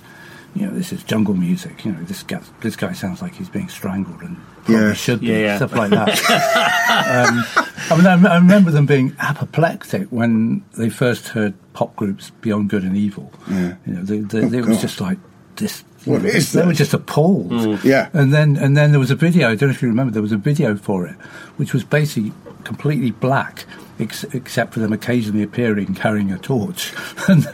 [0.56, 1.86] you know, this is jungle music.
[1.86, 4.94] You know, this guy, this guy sounds like he's being strangled and probably Yeah.
[4.94, 5.56] should be Yeah, yeah.
[5.58, 6.10] stuff like that.
[7.30, 12.32] um, I mean, I, I remember them being apoplectic when they first heard pop groups
[12.42, 13.32] Beyond Good and Evil.
[13.50, 13.76] Yeah.
[13.86, 14.82] You know, they, they, Oh, it was God.
[14.82, 15.20] just like
[15.58, 15.84] this.
[16.08, 17.52] What is they were just appalled.
[17.52, 17.84] Mm.
[17.84, 18.10] Yeah.
[18.14, 19.50] And then and then there was a video.
[19.50, 20.12] I don't know if you remember.
[20.12, 21.16] There was a video for it,
[21.58, 22.32] which was basically
[22.64, 23.66] completely black,
[24.00, 26.94] ex- except for them occasionally appearing carrying a torch.
[27.28, 27.48] and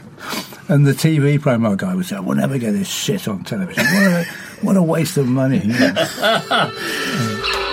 [0.68, 3.84] and the TV promo guy was saying, "We'll never get this shit on television.
[3.84, 4.24] What a,
[4.62, 5.74] what a waste of money." you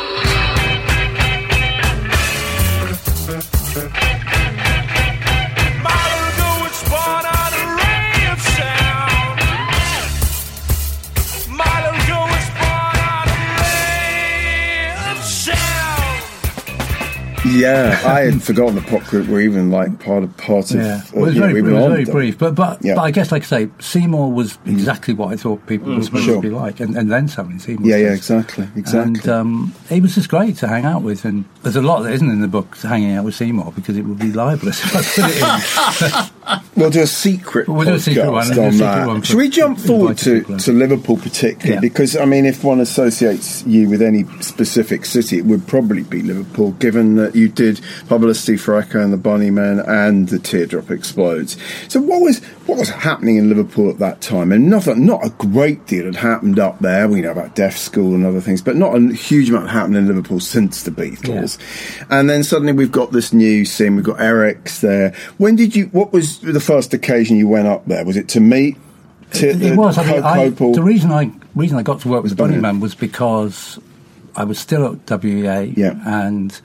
[17.51, 20.77] Yeah, I had forgotten the pop group were even like part of part of.
[20.77, 22.95] Yeah, uh, well, it was you know, very, it was very brief, but but, Yeah.
[22.95, 24.71] but I guess, like I say, Seymour was mm.
[24.71, 26.35] exactly what I thought people mm, were supposed Sure.
[26.35, 27.87] to be like, and, and then something in Seymour.
[27.87, 29.19] Yeah, yeah, exactly, exactly.
[29.19, 32.13] And um, he was just great to hang out with, and there's a lot that
[32.13, 35.01] isn't in the book hanging out with Seymour because it would be libelous if I
[35.01, 36.70] put it in.
[36.81, 39.79] We'll do a secret We'll do a secret one, on secret one Should we jump
[39.79, 41.75] forward to, people to Liverpool particularly?
[41.75, 41.79] Yeah.
[41.79, 46.21] Because, I mean, if one associates you with any specific city, it would probably be
[46.21, 51.57] Liverpool, given that you did publicity for Echo and the Bunnymen and the Teardrop Explodes.
[51.87, 52.41] So what was
[52.71, 54.51] what was happening in Liverpool at that time?
[54.53, 57.07] And nothing, not a great deal had happened up there.
[57.09, 60.07] We know about Deaf School and other things, but not a huge amount happened in
[60.07, 61.57] Liverpool since the Beatles.
[62.09, 63.97] And then suddenly we've got this new scene.
[63.97, 65.13] We've got Eric's there.
[65.37, 65.87] When did you?
[65.87, 68.05] What was the first occasion you went up there?
[68.05, 68.77] Was it to meet
[69.33, 69.97] T- It, it was.
[69.97, 72.61] I mean, I, the reason I reason I got to work with Bunnymen.
[72.61, 73.79] Bunnymen was because
[74.35, 75.99] I was still at WEA, Yeah.
[76.05, 76.57] and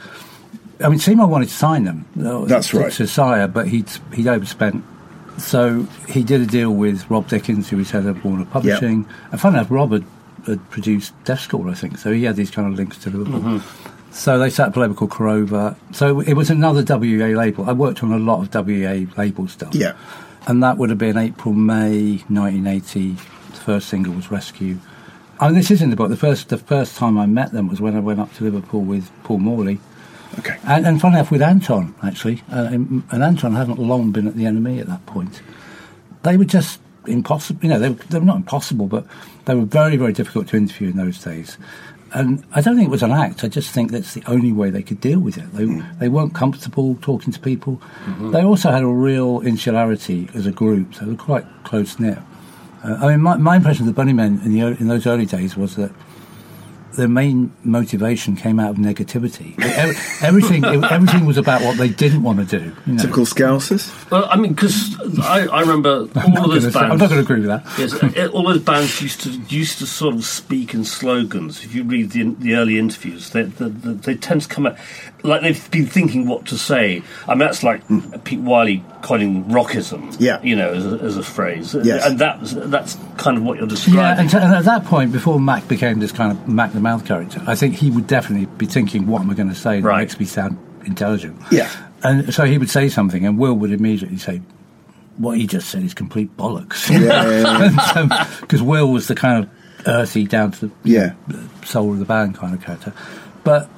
[0.81, 2.05] I mean Seymour wanted to sign them.
[2.25, 2.93] uh, That's to- right.
[2.93, 4.85] To Sire, but he'd he'd overspent.
[5.39, 9.07] So he did a deal with Rob Dickins, who was head of Warner Publishing.
[9.31, 10.05] And funny enough, Rob had,
[10.47, 11.99] had produced Deaf School, I think.
[11.99, 13.41] So he had these kind of links to Liverpool.
[13.41, 14.13] Mm-hmm.
[14.13, 15.77] So they set up a label called Korova.
[15.93, 17.69] So it was another WEA label.
[17.69, 19.75] I worked on a lot of WEA label stuff.
[19.75, 19.95] Yeah.
[20.47, 23.13] And that would have been April, May 1980.
[23.13, 23.21] The
[23.53, 24.79] first single was Rescue.
[25.39, 26.09] I mean, this is in the book.
[26.09, 28.81] The first, the first time I met them was when I went up to Liverpool
[28.81, 29.81] with Paul Morley.
[30.39, 30.57] Okay.
[30.65, 32.43] And, and funny enough, with Anton, actually.
[32.51, 35.41] Uh, and Anton hadn't long been at the NME at that point.
[36.23, 37.61] They were just impossible.
[37.63, 39.07] You know, they, were- they were not impossible, but
[39.47, 41.57] they were very, very difficult to interview in those days.
[42.13, 43.45] And I don't think it was an act.
[43.45, 45.53] I just think that's the only way they could deal with it.
[45.53, 45.65] They,
[45.99, 47.81] they weren't comfortable talking to people.
[48.21, 52.19] They also had a real insularity as a group, so they were quite close knit.
[52.85, 55.57] Uh, I mean, my, my impression of the Bunnymen in, the, in those early days
[55.57, 55.91] was that
[56.97, 59.59] their main motivation came out of negativity.
[60.23, 62.73] Everything, everything was about what they didn't want to do.
[62.87, 63.03] You know.
[63.03, 64.11] Typical Scousers.
[64.11, 66.93] Well, I mean, because I, I remember all of those gonna say- bands.
[66.93, 67.65] I'm not going to agree with that.
[67.79, 71.65] Yes, uh, all those bands used to used to sort of speak in slogans.
[71.65, 74.77] If you read the, the early interviews, they, they, they, they tend to come out
[75.27, 77.03] like they've been thinking what to say.
[77.27, 78.01] I mean, that's like hmm.
[78.25, 80.17] Pete Wylie coining rockism.
[80.19, 80.41] Yeah.
[80.43, 81.75] you know, as a, as a phrase.
[81.83, 82.05] Yes.
[82.07, 82.39] and that
[82.71, 84.01] that's kind of what you're describing.
[84.01, 86.81] Yeah, and, so- and at that point, before Mac became this kind of Mac the
[86.81, 89.81] Mouth character, I think he would definitely be thinking, "What am I going to say
[89.81, 90.01] that Right.
[90.01, 91.71] makes me sound intelligent?" Yeah.
[92.03, 94.43] and so he would say something, and Will would immediately say,
[95.19, 97.71] "What he just said is complete bollocks." Yeah.
[98.41, 99.51] because um, Will was the kind of
[99.87, 101.13] earthy, down to the Yeah.
[101.65, 102.93] soul of the band kind of character.
[103.45, 103.69] But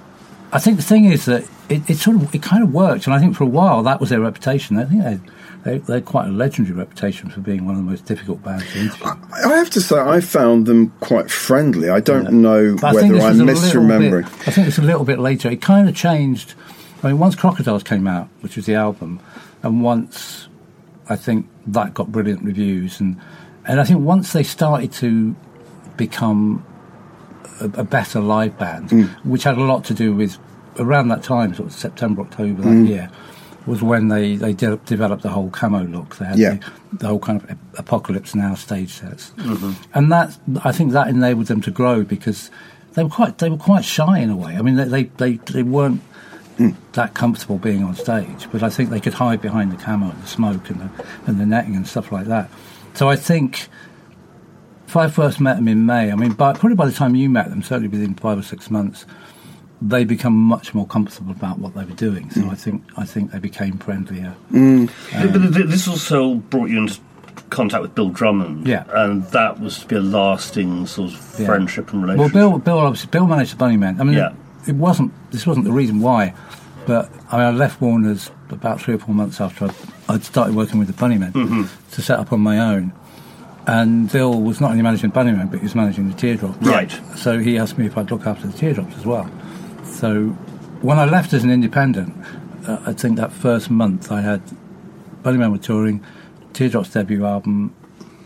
[0.53, 3.15] I think the thing is that it, it sort of it kind of worked, and
[3.15, 4.79] I think for a while that was their reputation.
[4.79, 5.21] I think they
[5.65, 8.71] they they had quite a legendary reputation for being one of the most difficult bands
[8.73, 9.07] to interview.
[9.33, 11.91] I have to say, I found them quite friendly.
[11.91, 14.25] I don't know But I whether I'm was a little misremembering.
[14.25, 15.51] Bit, I think it's a little bit later.
[15.51, 16.55] It kind of changed.
[17.03, 19.21] I mean, once Crocodiles came out, which was the album,
[19.63, 20.49] and once
[21.09, 23.21] I think that got brilliant reviews, and
[23.67, 25.37] and I think once they started to
[25.99, 26.65] become
[27.61, 29.09] a, a better live band, Mm.
[29.25, 30.39] which had a lot to do with
[30.79, 32.89] around that time, sort of September, October that Mm.
[32.89, 33.11] year,
[33.67, 36.17] was when they they de- developed the whole camo look.
[36.17, 36.55] They had Yeah.
[36.93, 39.33] the, the whole kind of apocalypse now stage sets,
[39.95, 42.51] and that I think that enabled them to grow because
[42.95, 44.57] they were quite they were quite shy in a way.
[44.57, 46.01] I mean, they they they, they weren't.
[46.95, 50.21] That comfortable being on stage, but I think they could hide behind the camo and
[50.21, 50.89] the smoke and the
[51.27, 52.51] and the netting and stuff like that.
[52.95, 53.69] So I think
[54.97, 57.51] I first met them in May, I mean, by, probably by the time you met
[57.51, 59.05] them, certainly within five or six months,
[59.81, 62.31] they become much more comfortable about what they were doing.
[62.31, 62.51] So mm.
[62.51, 64.35] I think I think they became friendlier.
[64.53, 64.89] Mm.
[65.15, 66.99] Um, but th- th- this also brought you into
[67.51, 68.67] contact with Bill Drummond.
[68.67, 68.85] Yeah.
[68.93, 71.47] and that was to be a lasting sort of Yeah.
[71.47, 72.35] friendship and relationship.
[72.35, 72.51] Well.
[72.51, 74.01] Bill, Bill obviously Bill managed the Bunnymen.
[74.01, 74.33] I mean, Yeah.
[74.67, 76.35] it wasn't this wasn't the reason why,
[76.87, 79.75] but I mean, I left Warner's about three or four months after I'd,
[80.09, 81.65] I'd started working with the Bunnymen Mm-hmm.
[81.93, 82.93] to set up on my own.
[83.67, 86.57] And Bill was not only managing Bunnymen, but he was managing the Teardrops.
[86.67, 86.91] Right.
[87.17, 89.31] So he asked me if I'd look after the Teardrops as well.
[89.85, 90.29] So
[90.81, 92.15] when I left as an independent,
[92.67, 94.41] uh, I think that first month I had
[95.23, 96.03] Bunnymen were touring,
[96.55, 97.75] Teardrops debut album,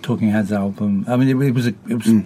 [0.02, 1.04] Talking Heads album.
[1.08, 2.24] I mean, it, it was a, it was.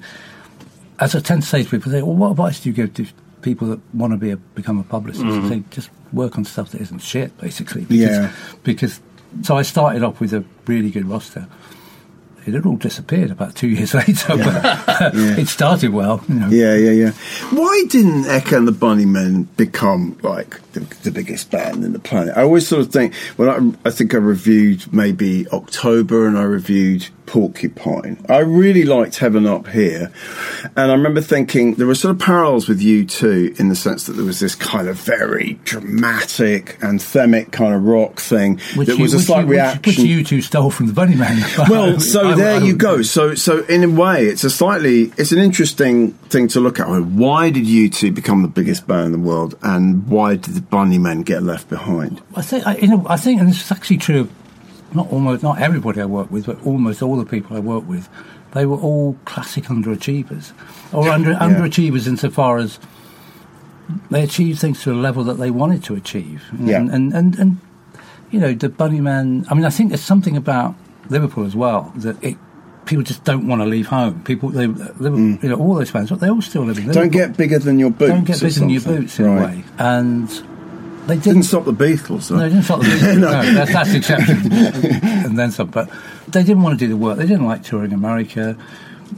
[0.99, 2.95] As I tend to say to people, they say, "Well, what advice do you give
[2.95, 3.07] to
[3.42, 6.71] people that want to be a become a publicist?" I say, "Just work on stuff
[6.71, 8.33] that isn't shit, basically." Because, Yeah.
[8.62, 9.01] Because
[9.42, 11.47] so I started off with a really good roster.
[12.47, 16.23] It had all disappeared about two years later, but uh, it started well.
[16.29, 16.49] You know.
[16.49, 17.11] Yeah, yeah, yeah.
[17.51, 22.37] Why didn't Echo and the Bunnymen become like the, the biggest band in the planet?
[22.37, 23.12] I always sort of think.
[23.37, 28.25] Well, I, I think I reviewed maybe October, and I reviewed Porcupine.
[28.29, 30.12] I really liked Heaven Up Here,
[30.77, 34.12] and I remember thinking there were sort of parallels with U2, in the sense that
[34.12, 39.03] there was this kind of very dramatic, anthemic kind of rock thing Which that you-
[39.03, 40.03] was a which slight you, which- reaction.
[40.05, 41.69] Which, U2 stole from the Bunnymen.
[41.69, 43.03] Well, so I- there I- you go.
[43.03, 46.87] So, so in a way, it's a slightly, it's an interesting thing to look at.
[46.89, 51.25] Why did U2 become the biggest band in the world, and why did the Bunnymen
[51.25, 52.23] get left behind?
[52.35, 54.33] I think, I, you know, I think, and this is actually true of
[54.95, 58.09] not almost not everybody I work with, but almost all the people I work with.
[58.55, 60.53] They were all classic underachievers,
[60.93, 62.79] or under, underachievers insofar as
[64.11, 66.45] they achieved things to a level that they wanted to achieve.
[66.59, 66.79] Yeah.
[66.79, 67.61] And, and, and, and
[68.31, 69.47] you know, the Bunnymen.
[69.51, 70.75] I mean, I think there's something about
[71.11, 72.37] Liverpool as well that it.
[72.87, 74.23] People just don't want to leave home.
[74.23, 77.13] People, they, Liverpool, you know, all those fans, they all still live in Liverpool Mm.
[77.13, 78.13] Don't get bigger than your boots.
[78.13, 79.43] don't get bigger than your boots in right.
[79.43, 79.65] a way.
[79.77, 80.47] And
[81.07, 82.29] they Didn't stop the Beatles.
[82.29, 82.37] Though.
[82.37, 83.19] No, they didn't stop the Beatles.
[83.19, 83.31] no.
[83.31, 84.53] that's, that's exception.
[84.53, 85.69] and then some.
[85.69, 85.90] But
[86.29, 87.19] they didn't want to do the work.
[87.19, 88.57] They didn't like touring America.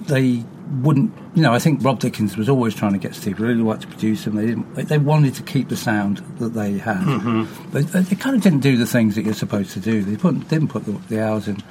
[0.06, 0.44] They
[0.82, 1.12] wouldn't.
[1.34, 4.24] You know, I think Rob Dickins was always trying to get Steve Lillywhite to produce
[4.24, 4.36] them.
[4.36, 4.74] They didn't.
[4.74, 6.98] They, wanted to keep the sound that they had.
[6.98, 7.70] Mm-hmm.
[7.70, 10.02] But they, they kind of didn't do the things that you're supposed to do.
[10.02, 11.62] They put, didn't put the, the hours in.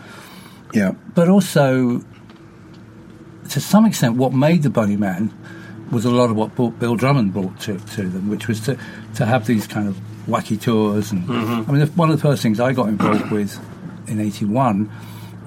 [0.74, 0.94] Yeah.
[1.14, 2.02] But also,
[3.50, 5.32] to some extent, what made the Bunnymen
[5.92, 8.78] was a lot of what Bill- Bill Drummond brought to, to them, which was to,
[9.16, 9.98] to have these kind of
[10.28, 11.12] wacky tours.
[11.12, 11.70] And mm-hmm.
[11.70, 13.60] I mean, one of the first things I got involved with
[14.08, 14.92] in '81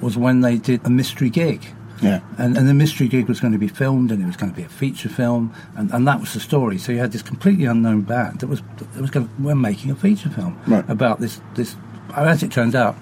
[0.00, 1.64] was when they did a mystery gig.
[2.02, 2.20] Yeah.
[2.38, 4.56] And, and the mystery gig was going to be filmed, and it was going to
[4.56, 6.78] be a feature film, and, and that was the story.
[6.78, 9.90] So you had this completely unknown band that was that was going to, we're making
[9.90, 10.88] a feature film Right.
[10.88, 11.76] about this this.
[12.16, 12.96] As it turns out,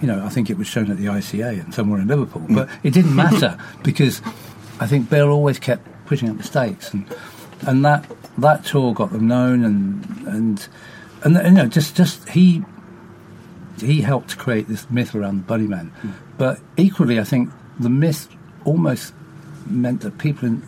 [0.00, 2.54] you know, I think it was shown at the ICA and somewhere in Liverpool, mm.
[2.54, 4.20] but it didn't matter because
[4.78, 7.06] I think Bill always kept pushing up the stakes, and
[7.66, 8.04] and that
[8.38, 10.68] that tour got them known, and and
[11.22, 12.62] and you know, just just he
[13.80, 16.10] he helped to create this myth around the Bunnymen, hmm.
[16.38, 18.28] but equally, I think the myth
[18.64, 19.12] almost
[19.66, 20.62] meant that people in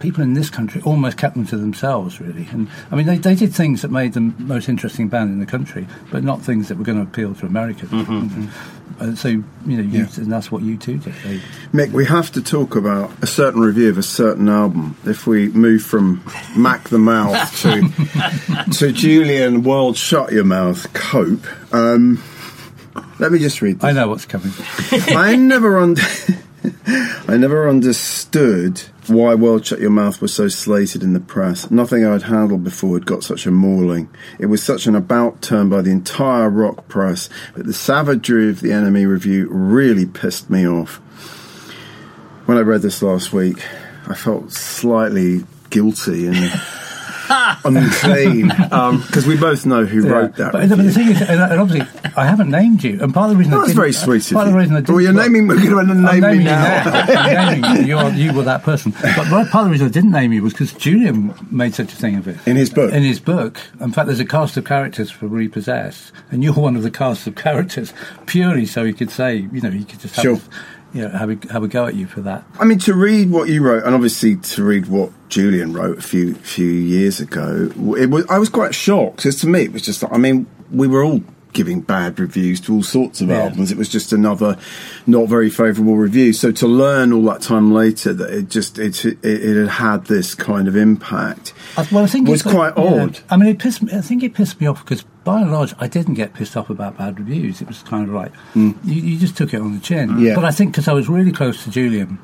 [0.00, 2.46] people in this country almost kept them to themselves, really.
[2.52, 5.40] And I mean, they, they did things that made them the most interesting band in
[5.40, 7.90] the country, but not things that were going to appeal to Americans.
[7.90, 8.12] Mm-hmm.
[8.12, 8.77] Mm-hmm.
[9.00, 10.06] And so, you know, you, Yeah.
[10.16, 11.12] and that's what you two did.
[11.24, 11.40] They,
[11.72, 14.96] Mick, we have to talk about a certain review of a certain album.
[15.04, 16.22] If we move from
[16.56, 22.22] Mac the Mouth to to Julian World Shut Your Mouth Cope, um,
[23.18, 23.76] let me just read.
[23.76, 23.84] This.
[23.84, 24.52] I know what's coming.
[25.16, 25.96] I never un-
[27.28, 31.70] I never understood why World Shut Your Mouth was so slated in the press.
[31.70, 34.08] Nothing I'd handled before had got such a mauling.
[34.38, 38.60] It was such an about turn by the entire rock press that the savagery of
[38.60, 40.96] the NME review really pissed me off.
[42.46, 43.62] When I read this last week,
[44.06, 46.36] I felt slightly guilty and
[47.64, 50.52] unclean because um, we both know who wrote that.
[50.52, 51.86] But, but the thing is, and, obviously,
[52.16, 54.52] I haven't named you, and part of the reason I That's very sweet part of
[54.52, 56.82] the reason I didn't, Well, you're naming- we're gonna name I'm me naming you now.
[57.08, 57.86] I'm naming you.
[57.86, 58.92] You're, you were that person.
[59.02, 61.96] But part of the reason I didn't name you was because Julian made such a
[61.96, 62.92] thing of it In his book?
[62.92, 66.76] In his book, in fact, there's a cast of characters for Repossessed, and you're one
[66.76, 67.92] of the cast of characters
[68.26, 70.40] purely so he could say, you know, he could just have, Sure.
[70.92, 72.44] You know, have a, have a go at you for that.
[72.58, 76.02] I mean, to read what you wrote, and obviously to read what Julian wrote a
[76.02, 79.82] few few years ago, it was I was quite shocked because to me it was
[79.82, 80.04] just.
[80.10, 83.42] I mean, we were all giving bad reviews to all sorts of Yeah.
[83.42, 83.72] albums.
[83.72, 84.56] It was just another
[85.06, 86.32] not very favourable review.
[86.32, 90.04] So to learn all that time later that it just it it, it had had
[90.06, 93.02] this kind of impact I, well, I think was quite yeah.
[93.02, 93.18] odd.
[93.30, 93.92] I mean, it pissed me.
[93.92, 96.70] I think it pissed me off because, by and large, I didn't get pissed off
[96.70, 97.60] about bad reviews.
[97.60, 98.76] It was kind of like mm.
[98.84, 100.18] you, you just took it on the chin.
[100.18, 100.34] Yeah.
[100.34, 102.18] But I think because I was really close to Julian,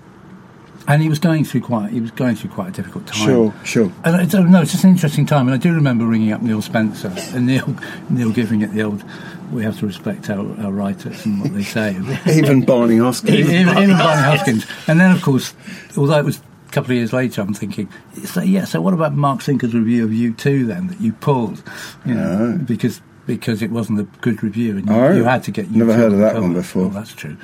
[0.87, 3.27] and he was going through quite he was going through quite a difficult time.
[3.27, 3.93] Sure, sure.
[4.05, 5.47] And I don't know, it's just an interesting time.
[5.49, 7.75] And I do remember ringing up Neil Spencer and Neil
[8.11, 9.05] Neil giving it the old.
[9.53, 11.91] We have to respect our, our writers and what they say.
[12.27, 13.35] Even Barney Hoskin.
[13.35, 14.89] even, even Barney Hoskyns.
[14.89, 15.55] And then, of course,
[15.97, 17.89] although it was a couple of years later, I'm thinking,
[18.25, 18.65] so yeah.
[18.65, 21.63] So what about Mark Sinker's review of U2 then that you pulled?
[22.07, 22.59] You know, oh.
[22.59, 25.71] because because it wasn't a good review, and you, Oh, you had to get.
[25.71, 26.43] never U2 heard of that cover.
[26.47, 26.83] one before.
[26.83, 27.37] Well, that's true.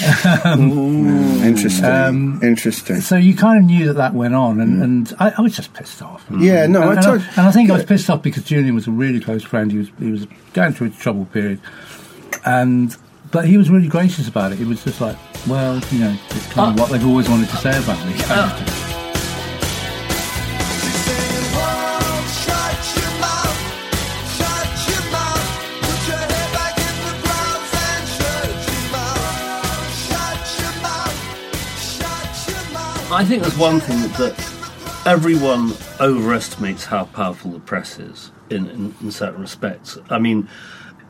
[1.44, 1.84] Interesting.
[1.84, 3.00] Um, Interesting.
[3.00, 4.82] So you kind of knew that that went on, and, hmm.
[4.82, 6.24] and I, I was just pissed off.
[6.30, 8.74] Yeah, no, and, I and, told- and I think I was pissed off because Julian
[8.74, 9.70] was a really close friend.
[9.70, 11.60] He was he was going through a trouble period,
[12.44, 12.96] and
[13.30, 14.58] but he was really gracious about it.
[14.58, 15.16] He was just like,
[15.48, 18.14] well, you know, it's kind of uh, what they've always wanted to say about me.
[18.14, 18.80] kind uh,
[33.14, 38.92] I think there's one thing that everyone overestimates how powerful the press is in, in,
[39.00, 39.96] in certain respects.
[40.10, 40.48] I mean,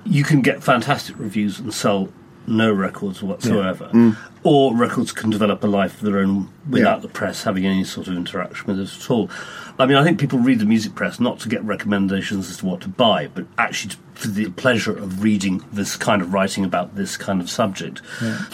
[0.04, 2.10] you can get fantastic reviews and sell
[2.46, 4.14] no records whatsoever, mm.
[4.42, 7.00] or records can develop a life of their own without Yeah.
[7.00, 9.30] the press having any sort of interaction with it at all.
[9.78, 12.66] I mean, I think people read the music press not to get recommendations as to
[12.66, 16.64] what to buy, but actually to, for the pleasure of reading this kind of writing
[16.64, 18.00] about this kind of subject.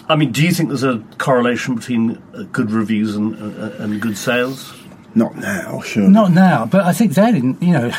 [0.08, 4.00] I mean, do you think there's a correlation between uh, good reviews and, uh, and
[4.00, 4.72] good sales?
[5.14, 6.08] Not now, sure.
[6.08, 7.90] Not now, but I think then, you know,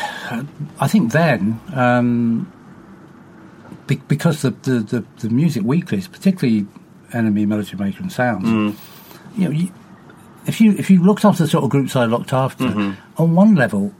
[0.80, 2.50] I think then, um,
[3.86, 6.66] be, because the, the, the, the music weeklies, particularly
[7.10, 8.48] NME, Melody Maker, and Sounds,
[9.36, 9.72] you know, you,
[10.46, 13.22] if you if you looked after the sort of groups I looked after, mm-hmm.
[13.22, 13.92] on one level,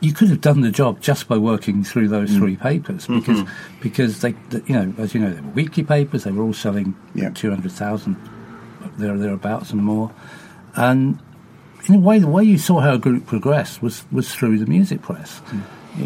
[0.00, 2.38] you could have done the job just by working through those mm.
[2.38, 3.18] three papers mm-hmm.
[3.20, 3.44] because
[3.80, 6.24] because they, the- you know, as you know, they were weekly papers.
[6.24, 7.30] They were all selling Yeah.
[7.30, 8.16] two hundred thousand
[8.98, 10.10] there thereabouts and more,
[10.74, 11.18] and
[11.86, 14.66] in a way, the way you saw how a group progressed was was through the
[14.66, 15.40] music press.
[15.46, 15.62] Mm.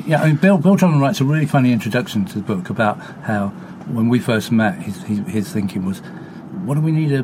[0.06, 2.98] Yeah, I mean, Bill, Bill Drummond writes a really funny introduction to the book about
[3.24, 3.48] how
[3.88, 5.98] when we first met, his, his, his thinking was,
[6.64, 7.22] what do we need a,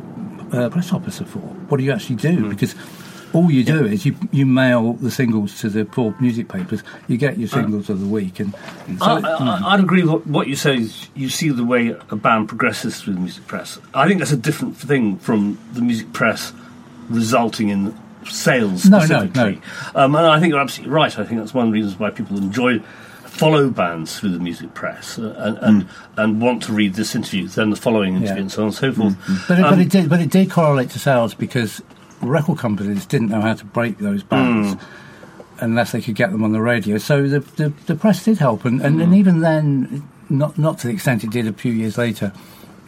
[0.52, 1.38] a press officer for?
[1.38, 2.36] What do you actually do?
[2.36, 2.48] Hmm.
[2.50, 2.74] Because
[3.32, 7.16] all you do is you, you mail the singles to the poor music papers, you
[7.16, 7.52] get your uh.
[7.52, 8.40] singles of the week.
[8.40, 8.54] And,
[8.86, 9.48] and so, I, hmm.
[9.48, 10.76] I, I'd agree with what you say.
[10.76, 13.78] Is you see the way a band progresses through the music press.
[13.94, 16.52] I think that's a different thing from the music press
[17.08, 19.60] resulting in sales No, no, specifically.
[19.94, 21.18] Um, and I think you're absolutely right.
[21.18, 22.80] I think that's one of the reasons why people enjoy
[23.40, 25.90] follow bands through the music press uh, and, and mm.
[26.16, 28.40] and want to read this interview, then the following interview, Yeah.
[28.42, 29.14] and so on and so forth.
[29.14, 29.48] Mm, mm.
[29.48, 30.08] But, it, Um, but it did.
[30.08, 31.82] But it did correlate to sales because
[32.22, 34.76] record companies didn't know how to break those bands
[35.60, 36.98] unless they could get them on the radio.
[36.98, 40.86] So the the, the press did help, and, and, and even then, not not to
[40.88, 42.32] the extent it did a few years later.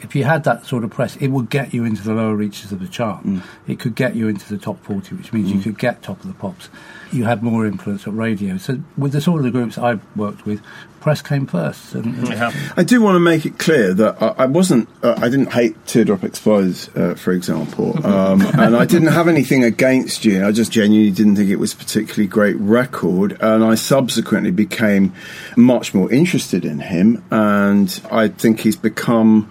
[0.01, 2.73] If you had that sort of press, it would get you into the lower reaches
[2.73, 3.25] of the chart.
[3.69, 6.27] It could get you into the top 40, which means you could get top of
[6.27, 6.69] the pops.
[7.13, 8.57] You had more influence at radio.
[8.57, 10.63] So, with the sort of the groups I've worked with,
[11.01, 11.95] press came first.
[11.95, 12.53] And, and- yeah.
[12.77, 15.87] I do want to make it clear that I, I wasn't, uh, I didn't hate
[15.87, 20.47] Teardrop Explodes, uh, for example, um, and I didn't have anything against you.
[20.47, 25.13] I just genuinely didn't think it was a particularly great record, and I subsequently became
[25.57, 29.51] much more interested in him, and I think he's become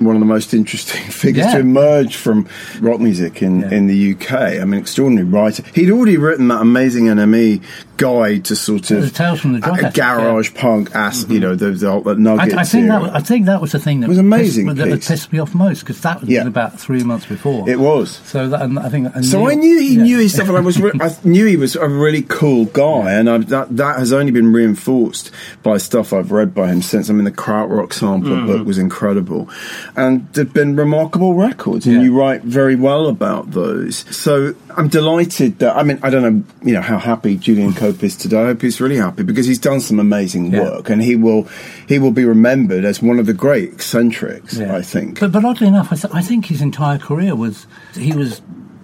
[0.00, 1.54] one of the most interesting figures Yeah.
[1.54, 2.48] to emerge from
[2.80, 3.70] rock music in, Yeah.
[3.70, 4.32] in the UK.
[4.60, 5.62] I mean, extraordinary writer.
[5.74, 7.62] He'd already written that amazing NME
[7.96, 10.16] guide to sort of The Tales from the Ethic, yeah.
[10.16, 12.54] garage punk, ass, you know, the, the, the nuggets.
[12.54, 14.78] I, I think that was, I think that was the thing that was amazing pissed,
[14.78, 15.08] that piece.
[15.08, 17.68] pissed me off most because that was about three months before.
[17.68, 18.10] It was.
[18.24, 19.14] So that, and I think.
[19.14, 21.56] and So I knew he knew his stuff, and I was re- I knew he
[21.58, 25.30] was a really cool guy, and I, that that has only been reinforced
[25.62, 27.10] by stuff I've read by him since.
[27.10, 28.46] I mean, the Krautrock sampler Mm-hmm.
[28.46, 29.48] book was incredible,
[29.96, 32.02] and there've been remarkable records, and Yeah.
[32.02, 34.04] you write very well about those.
[34.14, 38.02] So I'm delighted that I mean I don't know you know how happy Julian Cope
[38.04, 38.40] is today.
[38.42, 40.62] I hope he's really happy because he's done some amazing Yeah.
[40.62, 41.48] work, and he will
[41.88, 44.56] he will be remembered as one of the great eccentrics.
[44.58, 44.74] Yeah.
[44.76, 45.20] I think.
[45.20, 48.42] But, but oddly enough, I, th- I think his entire career was he was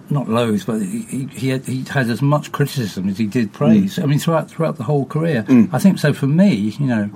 [0.09, 3.51] not loath, but he, he, he, had, he had as much criticism as he did
[3.51, 3.97] praise.
[3.97, 4.03] Mm.
[4.03, 6.13] I mean, throughout throughout the whole career, I think so.
[6.13, 7.09] For me, you know,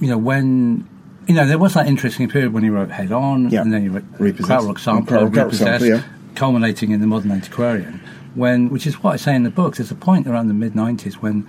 [0.00, 0.88] you know when.
[1.30, 3.60] You know, there was that interesting period when he wrote Head On, Yeah.
[3.60, 4.50] and then he wrote Repossessed.
[4.66, 6.02] Krautrock Sampler, Krautrock Repossessed, yeah.
[6.34, 8.00] culminating in the Modern Antiquarian.
[8.34, 10.72] When, which is what I say in the book, there's a point around the mid
[10.74, 11.46] '90s when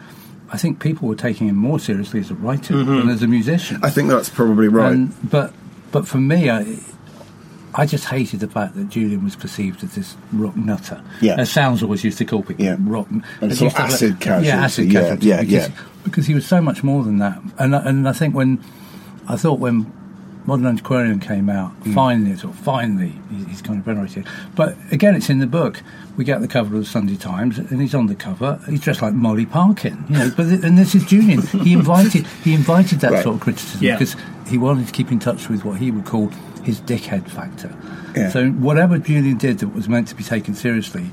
[0.51, 2.95] I think people were taking him more seriously as a writer mm-hmm.
[2.95, 3.79] than as a musician.
[3.81, 4.91] I think that's probably right.
[4.93, 5.51] And, but
[5.91, 6.77] but for me, I
[7.73, 11.01] I just hated the fact that Julian was perceived as this rock nutter.
[11.21, 11.37] Yeah.
[11.39, 12.75] as Sounds always used to call people Yeah.
[12.81, 13.07] rock.
[13.09, 15.25] And sort of acid casualty, Yeah, acid yeah, casualty.
[15.27, 15.75] yeah, because, yeah.
[16.03, 17.39] because he was so much more than that.
[17.57, 18.59] And and I think when
[19.31, 19.91] I thought when
[20.45, 21.93] Modern Antiquarian came out, Hmm.
[21.93, 23.13] finally, sort of finally,
[23.47, 24.25] he's kind of venerated.
[24.55, 25.81] But again, it's in the book.
[26.17, 28.59] We get the cover of the Sunday Times, and he's on the cover.
[28.67, 30.31] He's dressed like Molly Parkin, you know.
[30.35, 31.41] But th- and this is Julian.
[31.41, 33.23] He invited he invited that Right.
[33.23, 33.95] sort of criticism Yeah.
[33.97, 34.15] because
[34.47, 36.31] he wanted to keep in touch with what he would call
[36.63, 37.73] his dickhead factor.
[38.15, 38.29] Yeah.
[38.29, 41.11] So whatever Julian did that was meant to be taken seriously,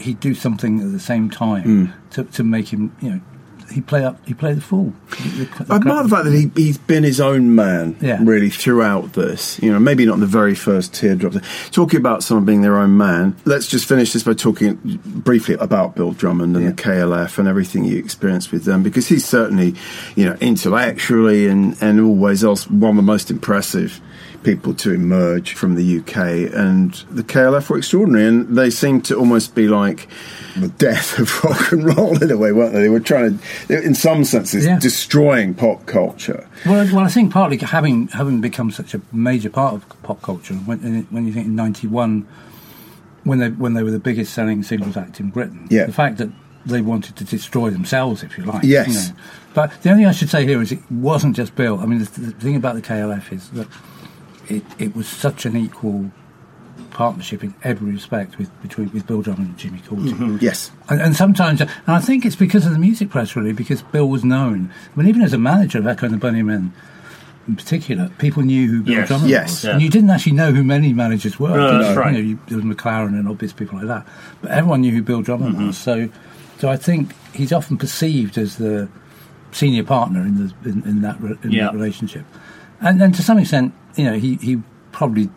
[0.00, 1.84] he'd do something at the same time Hmm.
[2.12, 3.20] to, to make him, you know,
[3.70, 4.92] he play up, he play the fool.
[5.10, 8.18] The- the- I admire the fact that he, he's been his own man, Yeah.
[8.22, 9.58] really, throughout this.
[9.62, 11.38] You know, maybe not the very first teardrops.
[11.70, 15.94] Talking about someone being their own man, let's just finish this by talking briefly about
[15.96, 16.70] Bill Drummond and Yeah.
[16.72, 19.74] the KLF and everything you experienced with them, because he's certainly,
[20.16, 24.00] you know, intellectually and, and always else one of the most impressive
[24.42, 26.16] people to emerge from the UK.
[26.54, 30.08] And the KLF were extraordinary, and they seemed to almost be like
[30.56, 32.82] the death of rock and roll in a way, weren't they?
[32.82, 34.78] They were trying to, in some senses, Yeah.
[34.78, 36.48] destroying pop culture.
[36.66, 40.54] Well, well, I think partly having having become such a major part of pop culture.
[40.54, 42.26] When, when you think in '91,
[43.24, 45.84] when they when they were the biggest selling singles act in Britain, Yeah.
[45.86, 46.30] the fact that
[46.66, 48.62] they wanted to destroy themselves, if you like.
[48.64, 48.88] Yes.
[48.88, 49.18] You know.
[49.54, 51.80] But the only thing I should say here is it wasn't just Bill.
[51.80, 53.66] I mean, the, the thing about the KLF is that
[54.50, 56.10] it, it was such an equal
[56.90, 60.40] partnership in every respect with between with Bill Drummond and Jimmy Cauty.
[60.42, 60.70] Yes.
[60.88, 64.08] And, and sometimes, and I think it's because of the music press, really, because Bill
[64.08, 64.72] was known.
[64.94, 66.72] I mean, even as a manager of Echo and the Bunnymen
[67.48, 69.08] in particular, people knew who Bill Yes.
[69.08, 69.50] Drummond Yes.
[69.50, 69.64] was.
[69.64, 69.70] Yeah.
[69.72, 71.56] And you didn't actually know who many managers were.
[71.56, 72.00] No, that's you?
[72.00, 72.14] right.
[72.16, 74.06] You know, you, there was McLaren and obvious people like that.
[74.42, 75.66] But everyone knew who Bill Drummond Mm-hmm.
[75.68, 75.78] was.
[75.78, 76.08] So,
[76.58, 78.88] so I think he's often perceived as the
[79.52, 81.64] senior partner in, the, in, in, that, re- in Yeah.
[81.66, 82.24] that relationship.
[82.80, 85.28] And then to some extent, you know, he, he probably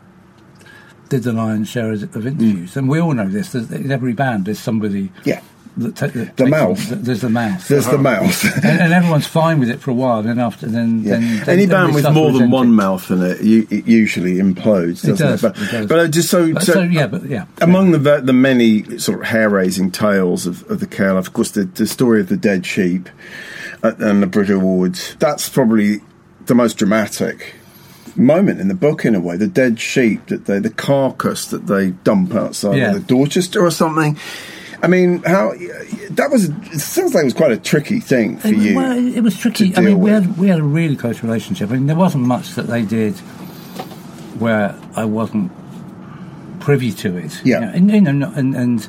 [1.10, 2.76] did the lion's share of of interviews.
[2.78, 3.52] And we all know this.
[3.52, 5.42] There's, in every band, there's somebody Yeah.
[5.78, 6.92] that ta- that The mouth.
[6.92, 7.68] on- there's the mouth.
[7.68, 8.44] There's the mouth.
[8.64, 10.24] and, and everyone's fine with it for a while.
[10.24, 11.12] Then after, then, Yeah.
[11.18, 12.72] then, then Any band they with more than one it.
[12.72, 15.88] mouth in it, you, it usually implodes, It doesn't does, But, it does.
[15.88, 17.46] but uh, just so, But so, so yeah, but yeah.
[17.62, 21.52] among the the many sort of hair raising tales of, of the KLF, of course,
[21.52, 23.10] the, the story of the dead sheep.
[23.84, 25.16] and the Brit Awards.
[25.20, 26.00] That's probably
[26.46, 27.56] the most dramatic
[28.16, 29.38] moment in the book, in a way.
[29.38, 32.90] The dead sheep that they, the carcass that they dump outside Yeah.
[32.90, 34.18] of the Dorchester or something.
[34.82, 35.54] I mean, how
[36.12, 36.50] that was?
[36.50, 38.76] It sounds like it was quite a tricky thing for It, you.
[38.76, 39.74] well, it was tricky.
[39.78, 40.24] I mean, we with.
[40.26, 41.70] had we had a really close relationship.
[41.70, 43.14] I mean, there wasn't much that they did
[44.40, 45.52] where I wasn't
[46.60, 47.40] privy to it.
[47.46, 47.60] Yeah.
[47.60, 48.88] You know, and, you know, and and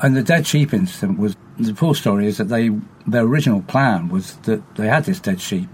[0.00, 2.70] and the dead sheep incident was the full story is that they
[3.06, 5.68] their original plan was that they had this dead sheep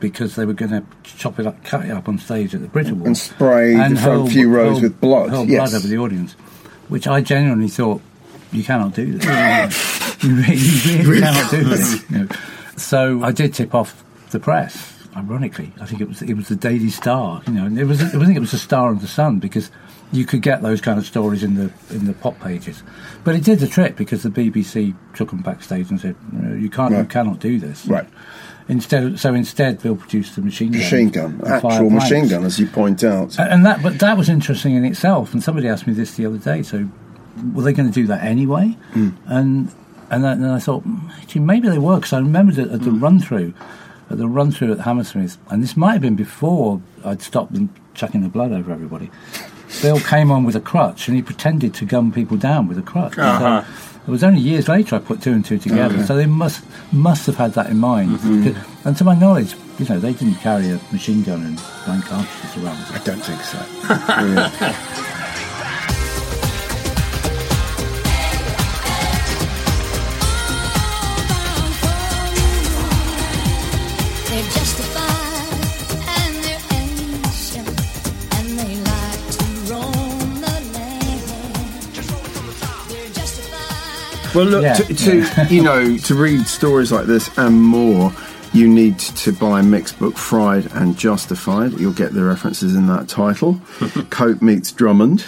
[0.00, 2.68] because they were going to chop it up, cut it up on stage at the
[2.68, 5.70] Brit Awards And spray the front few rows with blood, hurl yes.
[5.70, 6.32] blood over the audience,
[6.88, 8.02] which I genuinely thought
[8.52, 9.24] you cannot do this.
[10.22, 12.10] you really, you really cannot do this.
[12.10, 12.28] you know.
[12.76, 14.92] So I did tip off the press.
[15.16, 17.40] Ironically, I think it was it was the Daily Star.
[17.46, 19.70] You know, and it was I think it was the Star of the Sun because
[20.10, 22.82] you could get those kind of stories in the in the pop pages.
[23.22, 26.94] But it did the trick because the BBC took them backstage and said, "You can't,
[26.94, 28.08] you cannot do this." Right.
[28.66, 30.80] Instead, so instead, Bill produced the machine gun.
[30.80, 33.38] machine gun, and actual machine gun, as you point out.
[33.38, 35.34] And that, but that was interesting in itself.
[35.34, 36.62] And somebody asked me this the other day.
[36.62, 36.88] So,
[37.52, 38.76] were they going to do that anyway?
[39.26, 39.70] And
[40.10, 43.20] and then I thought, "Hmm, gee, maybe they were because I remembered at the run
[43.20, 43.52] through,
[44.10, 47.68] at the run through at Hammersmith, and this might have been before I'd stopped them
[47.94, 49.10] chucking the blood over everybody.
[49.82, 52.82] Bill came on with a crutch and he pretended to gun people down with a
[52.82, 53.18] crutch.
[53.18, 53.62] Uh-huh.
[53.62, 53.68] So
[54.06, 56.04] it was only years later I put two and two together.
[56.04, 58.20] So they must must have had that in mind.
[58.84, 62.62] And to my knowledge, you know, they didn't carry a machine gun and blank cartridges
[62.64, 62.76] around.
[62.92, 63.58] I don't think so.
[65.04, 65.13] Yeah.
[84.34, 88.12] Well, look, Yeah, to, to you know, to read stories like this and more,
[88.54, 91.72] you need to buy Mick's Book Fried and Justified.
[91.72, 93.60] You'll get the references in that title.
[94.10, 95.24] Cope meets Drummond,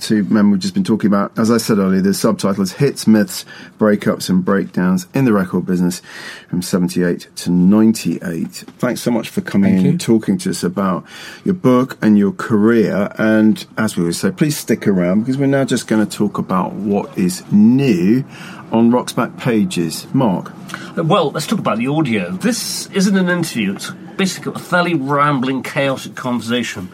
[0.00, 1.38] two men we've just been talking about.
[1.38, 3.44] As I said earlier, the subtitle is Hits, Myths,
[3.78, 6.00] Breakups and Breakdowns in the Record Business
[6.48, 8.48] from 78 to 98.
[8.48, 9.90] Thanks so much for coming Thank in you.
[9.90, 11.04] and talking to us about
[11.44, 13.12] your book and your career.
[13.18, 16.38] And as we always say, please stick around because we're now just going to talk
[16.38, 18.24] about what is new
[18.72, 20.06] on Rock's Back Pages.
[20.14, 20.52] Mark.
[20.96, 22.30] Well, let's talk about the audio.
[22.30, 26.90] This isn't an interview, it's basically a fairly rambling, chaotic conversation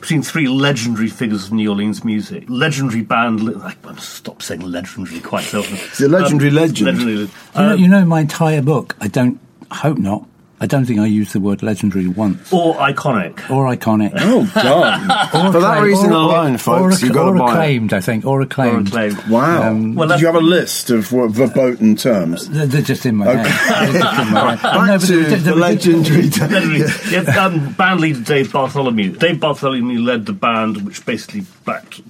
[0.00, 2.44] between three legendary figures of New Orleans music.
[2.48, 5.74] Legendary band, li- I must stop saying legendary quite so often.
[5.76, 6.98] It's a legendary legend.
[6.98, 9.38] Legendary, You, know, um, you know, my entire book, I don't,
[9.70, 10.26] I hope not,
[10.62, 12.52] I don't think I used the word legendary once.
[12.52, 13.50] or iconic.
[13.50, 14.12] Or iconic.
[14.16, 15.32] Oh, God.
[15.34, 17.50] Or For that reason or- alone, or folks, acc- you've got or to buy it.
[17.50, 18.88] acclaimed, I think, or Or acclaimed.
[18.88, 19.18] acclaimed.
[19.28, 19.70] Wow.
[19.70, 22.48] Um, well, Did you have a list of what, verboten terms?
[22.48, 23.44] They're, they're just in my head.
[23.44, 24.62] They're just in head.
[24.62, 26.22] Back No, to they- they- the legendary.
[26.30, 26.84] Legendary.
[27.10, 29.16] yeah, um, band leader Dave Bartholomew.
[29.16, 32.00] Dave Bartholomew led the band, which basically backed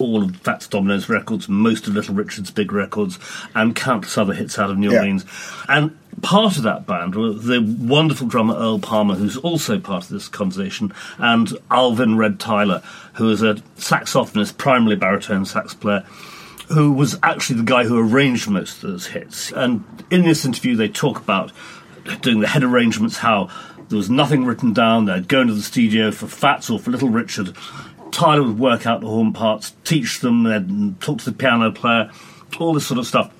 [0.00, 3.18] all of Fats Domino's records, most of Little Richard's big records,
[3.54, 4.98] and countless other hits out of New Yeah.
[4.98, 5.24] Orleans.
[5.68, 10.10] And part of that band were the wonderful drummer Earl Palmer, who's also part of
[10.10, 12.82] this conversation, and Alvin Red Tyler,
[13.14, 16.04] who is a saxophonist, primarily baritone sax player
[16.68, 19.50] who was actually the guy who arranged most of those hits.
[19.52, 21.50] And in this interview, they talk about
[22.20, 23.48] doing the head arrangements, how
[23.88, 25.06] there was nothing written down.
[25.06, 27.56] They'd go into the studio for Fats or for Little Richard.
[28.12, 32.10] Tyler would work out the horn parts, teach them, they'd talk to the piano player,
[32.58, 33.32] all this sort of stuff.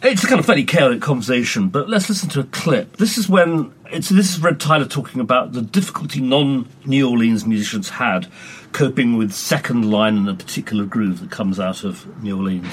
[0.00, 2.98] It's a kind of fairly chaotic conversation, but let's listen to a clip.
[2.98, 7.88] This is when it's this is Red Tyler talking about the difficulty non-New Orleans musicians
[7.88, 8.28] had
[8.72, 12.72] coping with second line in a particular groove that comes out of New Orleans.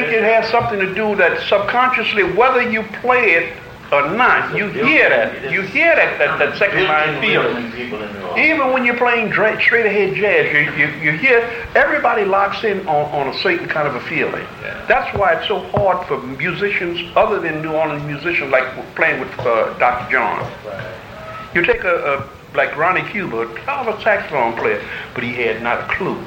[0.00, 3.56] Think it has something to do that subconsciously, whether you play it
[3.92, 5.50] or not, you hear that.
[5.50, 7.72] You hear that that, that second line feeling.
[7.72, 8.38] People in New Orleans.
[8.38, 11.40] Even when you're playing straight ahead jazz, you, you, you hear
[11.74, 14.46] everybody locks in on, on a certain kind of a feeling.
[14.86, 19.36] That's why it's so hard for musicians, other than New Orleans musicians, like playing with
[19.40, 20.12] uh, Dr.
[20.12, 20.48] John.
[21.54, 24.84] You take a, a like Ronnie Cuber, a saxophone player,
[25.14, 26.24] but he had not a clue.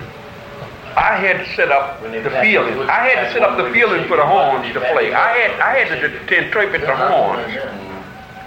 [0.96, 2.80] I had to set up the feeling.
[2.90, 5.14] I had to set up the feeling for the horns to play.
[5.14, 7.40] I had I had to, to interpret the horn.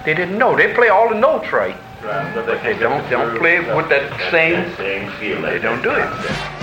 [0.05, 0.57] They didn't know.
[0.57, 1.77] They play all the notes right.
[2.03, 4.73] But they don't don't play with that same.
[4.79, 6.56] They don't do it.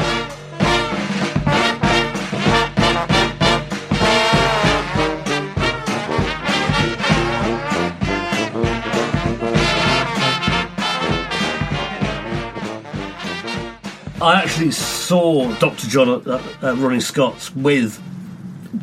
[14.23, 15.87] I actually saw Dr.
[15.87, 18.01] John at, at, at Ronnie Scott's with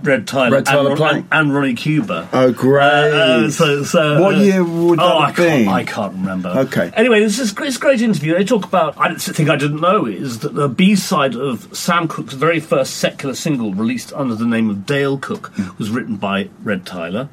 [0.02, 1.16] Red Tyler, Red Tyler and, playing.
[1.16, 2.28] and, and Ronnie Cuber.
[2.30, 2.82] Oh, great.
[2.82, 5.68] Uh, uh, so, so, What uh, year would oh, that I have can't.
[5.68, 6.48] I can't remember.
[6.50, 6.90] Okay.
[6.94, 8.34] Anyway, this is it's a great interview.
[8.34, 8.94] They talk about.
[8.98, 12.98] I think I didn't know is that the B side of Sam Cooke's very first
[12.98, 17.30] secular single, released under the name of Dale Cook, was written by Red Tyler.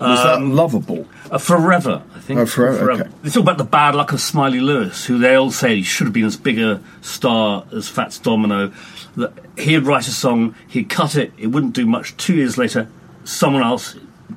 [0.00, 1.06] Was that lovable?
[1.30, 2.40] Uh, forever, I think.
[2.40, 3.10] Oh, Forever, okay.
[3.22, 6.14] They talk about the bad luck of Smiley Lewis, who they all say should have
[6.14, 8.72] been as big a star as Fats Domino.
[9.16, 12.16] That he'd write a song, he'd cut it, it wouldn't do much.
[12.16, 12.88] Two years later,
[13.24, 13.96] someone else,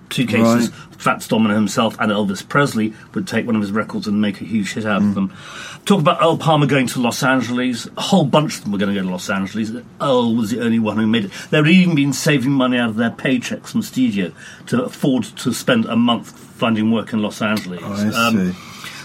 [0.10, 0.80] two cases, Right.
[0.98, 4.46] Fats Domino himself and Elvis Presley would take one of his records and make a
[4.46, 5.10] huge hit out Mm.
[5.10, 5.34] of them.
[5.86, 7.90] Talk about Earl Palmer going to Los Angeles.
[7.98, 9.70] A whole bunch of them were going to go to Los Angeles.
[10.00, 11.32] Earl was the only one who made it.
[11.50, 14.32] They'd even been saving money out of their paychecks from studio
[14.68, 17.82] to afford to spend a month finding work in Los Angeles.
[17.84, 18.54] Oh, I see.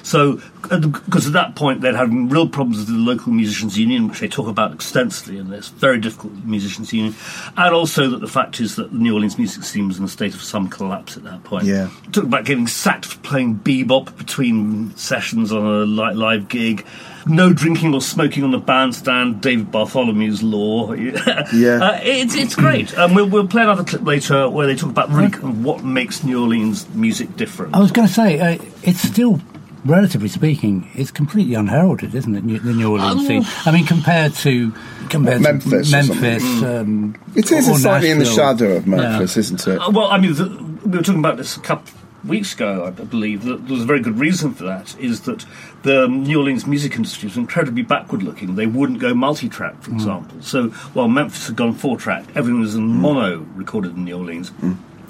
[0.09, 4.21] So, because at that point they'd had real problems with the local musicians' union, which
[4.21, 7.15] they talk about extensively in this very difficult musicians' union,
[7.59, 10.09] and also that the fact is that the New Orleans music scene was in a
[10.09, 11.65] state of some collapse at that point.
[11.67, 11.91] Yeah.
[12.13, 16.87] talk about getting sacked for playing bebop between sessions on a li- live gig.
[17.27, 19.43] No drinking or smoking on the bandstand.
[19.43, 20.93] David Bartholomew's law.
[21.53, 21.79] Yeah.
[21.83, 22.97] uh, it's it's great.
[22.97, 25.31] Um, we'll, we'll play another clip later where they talk about really
[25.63, 27.75] what makes New Orleans music different.
[27.75, 29.41] I was going to say, uh, it's still,
[29.85, 32.45] relatively speaking, it's completely unheralded, isn't it?
[32.45, 33.45] New- The New Orleans Um, scene.
[33.65, 34.73] I mean, compared to
[35.09, 36.21] compared Memphis to or something.
[36.21, 39.79] Memphis, um, It is or slightly in the shadow of Memphis, isn't it?
[39.79, 40.47] Uh, well, I mean, the,
[40.85, 41.89] we were talking about this a couple
[42.23, 43.45] of weeks ago, I believe.
[43.45, 44.95] That there was a very good reason for that.
[44.99, 45.47] Is that
[45.85, 48.57] the New Orleans music industry was incredibly backward-looking.
[48.57, 50.37] They wouldn't go multi-track, for example.
[50.43, 54.51] So while Memphis had gone four-track, everything was in mono recorded in New Orleans,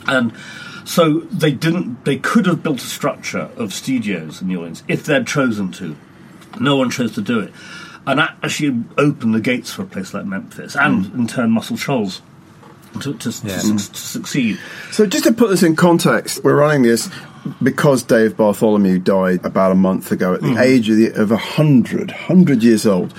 [0.07, 0.33] and.
[0.89, 2.07] So they didn't.
[2.07, 5.95] They could have built a structure of studios in New Orleans if they'd chosen to.
[6.59, 7.53] No one chose to do it,
[8.07, 11.21] and that actually opened the gates for a place like Memphis, and hmm.
[11.21, 12.23] in turn Muscle Shoals
[13.01, 13.59] to, to, to, Yeah.
[13.59, 14.59] su- to succeed.
[14.91, 17.11] So just to put this in context, we're running this
[17.63, 20.59] because Dave Bartholomew died about a month ago at the Hmm.
[20.59, 23.15] age of, the, of 100, 100 years old.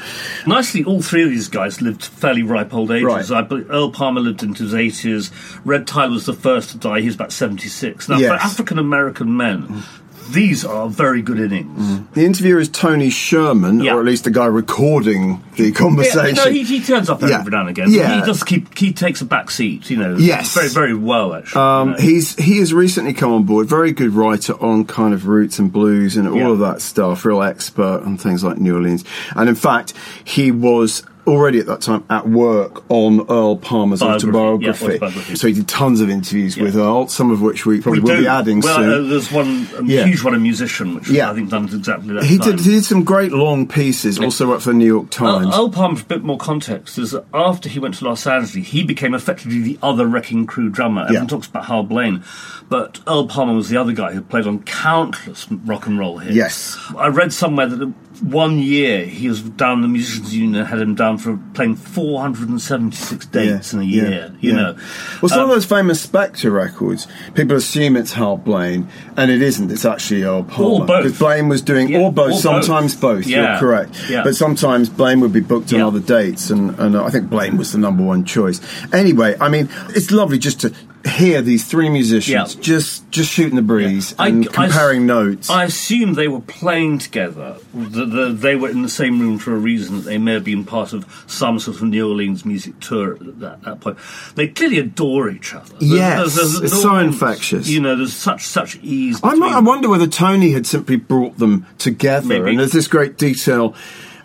[0.47, 3.29] Nicely, all three of these guys lived fairly ripe old ages.
[3.31, 3.51] Right.
[3.69, 5.31] Earl Palmer lived into his 80s.
[5.65, 6.99] Red Tyler was the first to die.
[7.01, 8.09] He was about 76.
[8.09, 8.29] Now, Yes.
[8.29, 9.83] for African American men,
[10.31, 12.01] these are very good innings.
[12.13, 13.93] The interviewer is Tony Scherman, Yeah.
[13.95, 16.35] or at least the guy recording the Yeah, conversation.
[16.35, 17.39] no, he, he turns up Yeah.
[17.39, 17.91] every now and again.
[17.91, 18.19] Yeah.
[18.19, 18.77] He does keep.
[18.77, 19.89] He takes a back seat.
[19.89, 20.15] You know.
[20.17, 20.53] Yes.
[20.53, 21.61] Very, very well actually.
[21.61, 22.01] Um, you know.
[22.01, 23.67] he's he has recently come on board.
[23.67, 26.49] Very good writer on kind of roots and blues and all Yeah.
[26.49, 27.25] of that stuff.
[27.25, 29.03] Real expert on things like New Orleans.
[29.35, 34.27] And in fact, he was already at that time at work on Earl Palmer's Biography.
[34.27, 34.85] autobiography.
[34.85, 35.35] Yeah, autobiography.
[35.35, 36.63] So he did tons of interviews Yeah.
[36.63, 38.89] with Earl, some of which we probably We will be adding well, soon.
[39.05, 40.05] Uh, there's one Yeah.
[40.05, 41.29] huge one, a musician, which Yeah.
[41.31, 42.23] I think done exactly that.
[42.23, 42.51] he time.
[42.55, 44.19] did he did some great long pieces.
[44.19, 45.47] Also worked for the New York Times.
[45.55, 48.53] Earl Palmer, for a bit more context, is that after he went to Los Angeles,
[48.67, 51.03] he became effectively the other Wrecking Crew drummer.
[51.03, 52.23] Everyone talks about Hal Blaine,
[52.69, 56.35] but Earl Palmer was the other guy who played on countless rock and roll hits.
[56.35, 56.77] Yes.
[56.97, 61.17] I read somewhere that one year he was down, the Musicians Union had him down
[61.17, 64.55] for playing 476 dates in a Yeah, year, you yeah.
[64.55, 64.75] know.
[65.21, 69.41] Well, some Um, of those famous Spector records, people assume it's Hal Blaine, and it
[69.41, 69.71] isn't.
[69.71, 70.85] It's actually Earl Palmer.
[70.85, 71.03] Both.
[71.03, 72.41] Because Blaine was doing, Yeah, or both, both.
[72.41, 73.95] sometimes both, Yeah, you're correct.
[74.09, 74.23] yeah.
[74.23, 77.71] But sometimes Blaine would be booked on other dates, and, and I think Blaine was
[77.71, 78.59] the number one choice.
[78.93, 80.73] Anyway, I mean, it's lovely just to
[81.05, 82.61] hear these three musicians Yeah.
[82.61, 85.49] just just shooting the breeze I- and I- comparing notes.
[85.49, 87.55] I assume they were playing together.
[87.73, 90.03] The, the, they were in the same room for a reason.
[90.03, 93.61] They may have been part of some sort of New Orleans music tour at that,
[93.63, 93.97] that point.
[94.35, 95.75] They clearly adore each other.
[95.79, 97.67] Yes, it's so infectious.
[97.69, 99.19] You know, there's such such ease.
[99.23, 102.49] I, I wonder whether Tony had simply brought them together, Maybe.
[102.51, 103.73] and there's this great detail.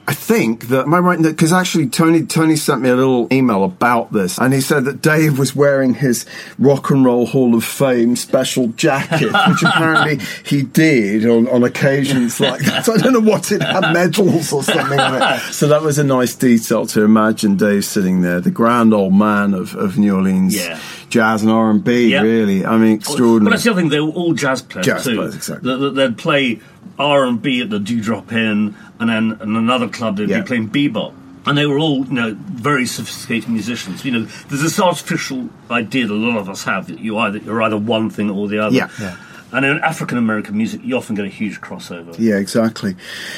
[0.07, 1.23] I think that am I right?
[1.23, 5.01] Because actually, Tony Tony sent me a little email about this, and he said that
[5.01, 6.27] Dave was wearing his
[6.59, 12.39] Rock and Roll Hall of Fame special jacket, which apparently he did on, on occasions
[12.39, 12.85] like that.
[12.85, 15.41] So I don't know what it had medals or something on it.
[15.55, 19.55] So that was a nice detail to imagine Dave sitting there, the grand old man
[19.55, 20.79] of, of New Orleans Yeah.
[21.09, 22.09] jazz and R and B.
[22.13, 22.21] Yeah.
[22.23, 23.53] Really, I mean, But extraordinary.
[23.53, 25.17] that's the other thing; they were all jazz players Jazz too.
[25.17, 25.71] players, exactly.
[25.71, 26.61] That- that They'd play
[26.99, 30.41] R and B at the Dewdrop Inn, and then in another club they'd Yeah.
[30.41, 31.13] be playing bebop.
[31.47, 34.03] And they were all, you know, very sophisticated musicians.
[34.05, 37.37] You know, there's this artificial idea that a lot of us have that you either
[37.39, 38.75] you're either one thing or the other.
[38.75, 38.89] Yeah.
[38.99, 39.17] Yeah.
[39.53, 42.15] And in African American music, you often get a huge crossover.
[42.19, 42.97] Yeah, exactly.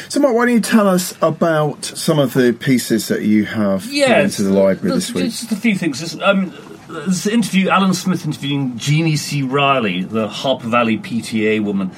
[0.09, 3.83] So, Mark, why don't you tell us about some of the pieces that you have
[3.83, 5.25] put into the library this week?
[5.25, 5.99] Just a few things.
[5.99, 6.55] There's, um,
[6.89, 9.43] there's an interview, Alan Smith interviewing Jeannie C.
[9.43, 11.91] Riley, the Harper Valley PTA woman,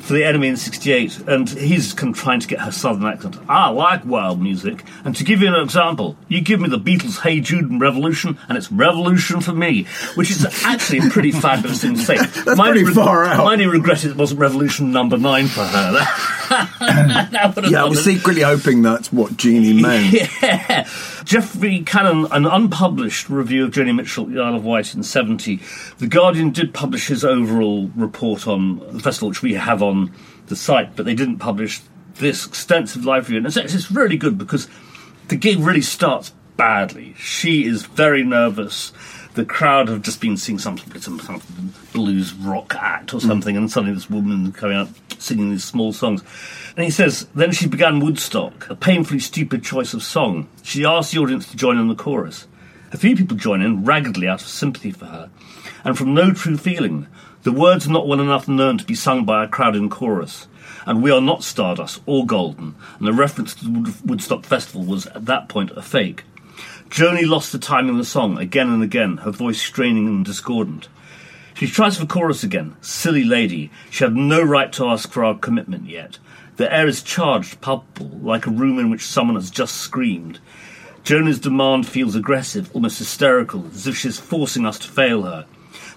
[0.00, 3.36] for the NME in '68, and he's kind of trying to get her southern accent.
[3.48, 7.20] I like wild music, and to give you an example, you give me the Beatles'
[7.20, 9.84] "Hey Jude" and "Revolution," and it's revolution for me,
[10.14, 12.16] which is actually a pretty fabulous thing to say.
[12.16, 13.38] That's pretty far out.
[13.44, 16.00] My only regret it wasn't Revolution number nine for her.
[16.50, 20.12] That would have yeah, I was secretly hoping that's what Jeannie meant.
[20.42, 20.88] Yeah.
[21.30, 25.60] Geoffrey Cannon, an unpublished review of Joni Mitchell at the Isle of Wight in 70.
[25.98, 30.12] The Guardian did publish his overall report on the festival, which we have on
[30.48, 31.82] the site, but they didn't publish
[32.14, 33.36] this extensive live review.
[33.36, 34.66] And it's, it's really good because
[35.28, 37.14] the gig really starts badly.
[37.16, 38.92] She is very nervous.
[39.34, 41.42] The crowd have just been seeing some, some, some
[41.92, 43.26] blues rock act or hmm.
[43.26, 46.22] something, and suddenly this woman coming out singing these small songs.
[46.76, 50.48] And he says, Then she began Woodstock, a painfully stupid choice of song.
[50.62, 52.46] She asked the audience to join in the chorus.
[52.92, 55.30] A few people join in, raggedly out of sympathy for her,
[55.84, 57.06] and from no true feeling.
[57.42, 60.48] The words are not well enough known to be sung by a crowd in chorus.
[60.86, 65.06] And we are not Stardust or Golden, and the reference to the Woodstock Festival was
[65.06, 66.24] at that point a fake.
[66.90, 70.88] Joni lost the timing of the song again and again, her voice straining and discordant.
[71.54, 72.74] She tries for chorus again.
[72.80, 73.70] Silly lady.
[73.90, 76.18] She had no right to ask for our commitment yet.
[76.56, 80.40] The air is charged, palpable, like a room in which someone has just screamed.
[81.04, 85.46] Joni's demand feels aggressive, almost hysterical, as if she's forcing us to fail her.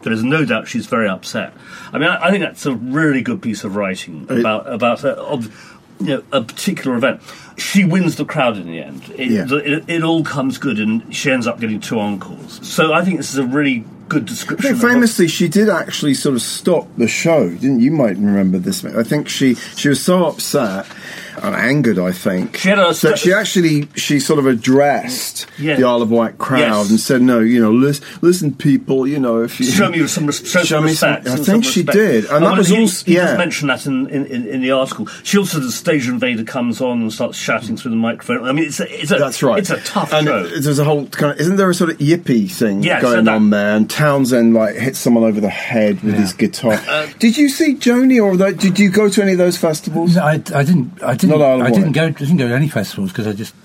[0.03, 1.53] There is no doubt she's very upset.
[1.91, 5.72] I mean, I, I think that's a really good piece of writing about about of,
[6.05, 7.21] you know, a particular event.
[7.57, 9.03] She wins the crowd in the end.
[9.15, 9.45] It, Yeah.
[9.49, 12.59] it, it all comes good, and she ends up getting two encores.
[12.67, 14.75] So I think this is a really good description.
[14.75, 17.85] famously, she did actually sort of stop the show, didn't you?
[17.85, 18.83] You might remember this.
[18.83, 20.85] I think she she was so upset
[21.41, 21.99] and angered.
[21.99, 25.75] I think She had a- that she actually she sort of addressed Yeah.
[25.75, 26.89] the Isle of Wight crowd Yes.
[26.89, 30.25] and said, "No, you know, listen, listen, people, you know, if you show me some,
[30.27, 31.27] res- show Show some me some- respect.
[31.27, 31.97] I think some she respect.
[31.97, 33.25] did, and that well, was he, also- he yeah.
[33.27, 35.07] does mention that in, in, in, in the article.
[35.23, 38.43] She also the stage invader comes on and starts shouting through the microphone.
[38.45, 39.59] I mean, it's a, it's a That's right.
[39.59, 40.47] It's a tough and show.
[40.47, 43.27] There's a whole kind of isn't there a sort of yippee thing Yes, going and
[43.27, 43.75] that- on there?
[43.75, 46.21] And Townshend like hits someone over the head with Yeah.
[46.21, 46.79] his guitar.
[46.89, 50.17] Uh, did you see Joni or that, did you go to any of those festivals?
[50.17, 50.91] I, I didn't.
[51.03, 51.22] I didn't.
[51.23, 51.93] Not Isle I didn't Wight.
[51.93, 52.09] go.
[52.11, 53.55] Didn't go to any festivals because I just.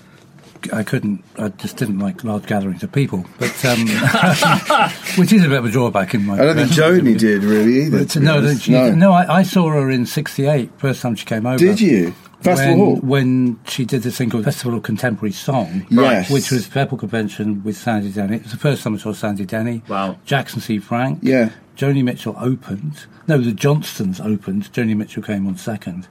[0.73, 1.23] I couldn't.
[1.37, 3.25] I just didn't like large gatherings of people.
[3.37, 3.87] But um,
[5.17, 6.33] which is a bit of a drawback in my.
[6.33, 7.99] I don't think Joni did really either.
[7.99, 9.11] But, to be no, she, no.
[9.13, 10.71] I, I saw her in '68.
[10.77, 11.57] First time she came over.
[11.57, 12.13] Did you?
[12.41, 12.95] Festival when, Hall?
[12.97, 16.29] when she did this thing called Festival of Contemporary Song, Yes.
[16.31, 18.37] which was Fairport Convention with Sandy Denny.
[18.37, 19.81] It was the first time I saw Sandy Denny.
[19.89, 20.17] Wow.
[20.25, 20.79] Jackson C.
[20.79, 21.19] Frank.
[21.21, 21.49] Yeah.
[21.75, 23.05] Joni Mitchell opened.
[23.27, 24.71] No, the Johnstons opened.
[24.71, 26.07] Joni Mitchell came on second,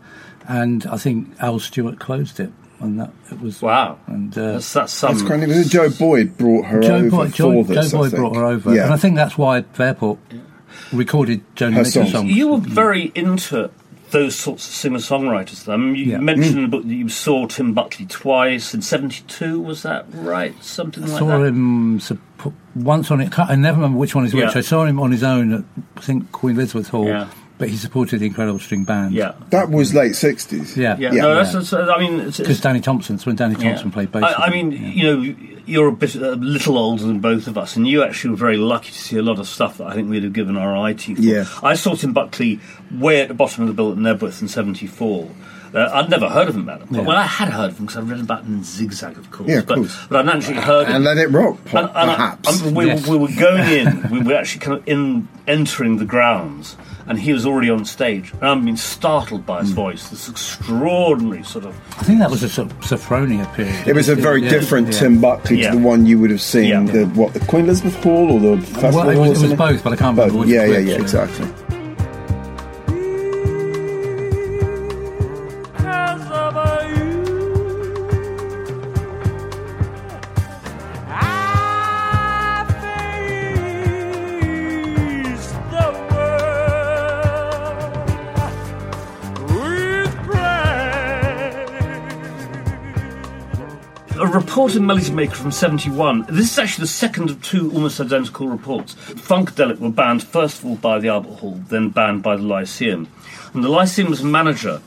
[0.48, 2.50] and I think Al Stewart closed it.
[2.80, 5.12] And that it was wow, And uh, that's, that's some.
[5.12, 5.46] That's crazy.
[5.48, 7.90] Was it Joe Boyd brought her Joe over Boyd, for Joe, this?
[7.90, 8.84] Joe Boyd brought her over, Yeah.
[8.84, 10.20] and I think that's why Fairport
[10.92, 12.12] recorded Joni Her Mitchell's songs.
[12.12, 12.30] songs.
[12.32, 13.70] You were very into
[14.10, 15.68] those sorts of singer-songwriters.
[15.68, 16.18] I mean, you Yeah.
[16.18, 16.56] mentioned Mm.
[16.58, 19.60] in the book that you saw Tim Buckley twice in '72.
[19.60, 20.54] Was that right?
[20.62, 21.46] Something like saw that.
[21.48, 23.36] him supp- once on it.
[23.38, 24.54] I never remember which one is which.
[24.56, 25.64] I saw him on his own at
[25.96, 27.26] I think Queen Elizabeth Hall, Yeah.
[27.58, 29.12] But he supported the Incredible String Band.
[29.14, 29.32] Yeah.
[29.50, 30.76] That was late 60s.
[30.76, 31.22] yeah, Yeah, Yeah.
[31.22, 33.70] no, that's, that's, I mean, Because it's, Danny Thompson's when Danny yeah.
[33.70, 34.22] Thompson played bass.
[34.22, 34.78] I, I mean, yeah.
[34.88, 35.36] you know,
[35.66, 38.56] you're a bit a little older than both of us, and you actually were very
[38.56, 40.92] lucky to see a lot of stuff that I think we'd have given our eye
[40.94, 41.14] to.
[41.16, 41.20] for.
[41.20, 41.44] Yeah.
[41.62, 42.60] I saw Tim Buckley
[42.92, 45.28] way at the bottom of the bill at Knebworth in '74.
[45.74, 46.88] Uh, I'd never heard of him, Adam.
[46.90, 47.02] Yeah.
[47.02, 49.50] Well, I had heard of him because I'd read about him in Zigzag, of course.
[49.50, 50.06] Yeah, of but, course.
[50.08, 50.94] but I'd actually heard him.
[50.96, 52.62] And let it rock, po- And- and I- perhaps.
[52.62, 53.06] we, Yes.
[53.06, 54.10] we were going in.
[54.10, 56.76] we were actually kind of in entering the grounds,
[57.08, 58.32] and he was already on stage.
[58.34, 59.76] And I've been startled by his hmm.
[59.76, 60.08] voice.
[60.10, 61.74] This extraordinary sort of.
[61.98, 63.88] I think that was a sort of Sefronia period.
[63.88, 65.00] it was a very Yeah, different yeah.
[65.00, 65.70] Tim Buckley Yeah.
[65.70, 66.68] to the one you would have seen.
[66.68, 66.82] Yeah.
[66.82, 67.32] The what?
[67.32, 69.96] The Queen Elizabeth Hall or the Festival Well, it was, it was both, but I
[69.96, 70.32] can't Both.
[70.32, 70.48] remember which.
[70.50, 71.77] Yeah, yeah, which, yeah, exactly.
[94.20, 96.26] A report in Melody Maker from 71.
[96.28, 98.94] This is actually the second of two almost identical reports.
[98.94, 103.06] Funkadelic were banned first of all by the Albert Hall, then banned by the Lyceum.
[103.54, 104.82] And the Lyceum's manager,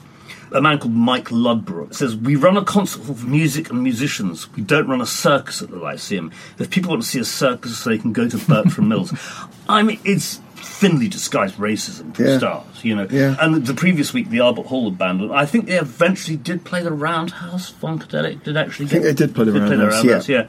[0.51, 4.51] a man called Mike Ludbrook, says, We run a concert hall for music and musicians.
[4.53, 6.33] We don't run a circus at the Lyceum.
[6.59, 9.13] If people want to see a circus, they can go to Bertram Mills.
[9.69, 12.37] I mean, it's thinly disguised racism for Yeah.
[12.37, 13.07] stars, you know.
[13.09, 13.35] Yeah.
[13.39, 15.31] And the previous week, the Albert Hall had banned.
[15.33, 17.71] I think they eventually did play the Roundhouse.
[17.81, 18.85] Funkadelic did actually.
[18.87, 20.21] I think they did play the Roundhouse, yeah.
[20.27, 20.47] yeah.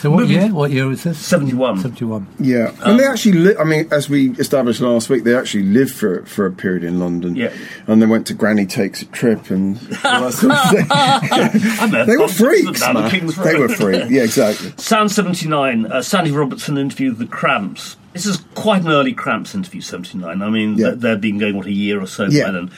[0.00, 0.48] So what Moving- year?
[0.54, 1.18] What year was this?
[1.18, 1.80] 71.
[1.80, 2.26] 71.
[2.38, 3.32] Yeah, and they actually.
[3.32, 6.84] Li- I mean, as we established last week, they actually lived for for a period
[6.84, 7.36] in London.
[7.36, 7.52] Yeah.
[7.86, 12.06] and they went to Granny Takes a Trip and all that sort of thing.
[12.06, 13.76] They were Bob Johnson freaks, down the They were Road.
[13.76, 14.10] freaks.
[14.10, 14.72] Yeah, exactly.
[14.78, 17.96] Sound 79, uh, Sandy Robertson interviewed the Cramps.
[18.12, 20.42] This is quite an early Cramps interview, 79.
[20.42, 20.92] I mean, Yeah.
[20.96, 22.46] they've been going, what, a year or so Yeah.
[22.46, 22.70] by then.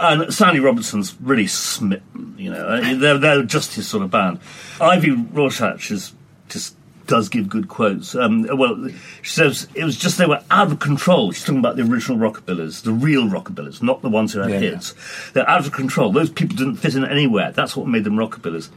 [0.00, 2.96] And Sandy Robertson's really smitten, you know.
[2.98, 4.40] They're, they're just his sort of band.
[4.80, 6.12] Ivy Rorschach is
[6.50, 6.76] just
[7.06, 8.14] does give good quotes.
[8.14, 8.88] Um, well,
[9.22, 11.32] she says it was just they were out of control.
[11.32, 14.58] She's talking about the original rockabillers, the real rockabillers, not the ones who had Yeah,
[14.60, 14.70] yeah.
[14.72, 14.94] hits.
[15.32, 16.12] They're out of control.
[16.12, 17.50] Those people didn't fit in anywhere.
[17.52, 18.68] That's what made them rockabillers.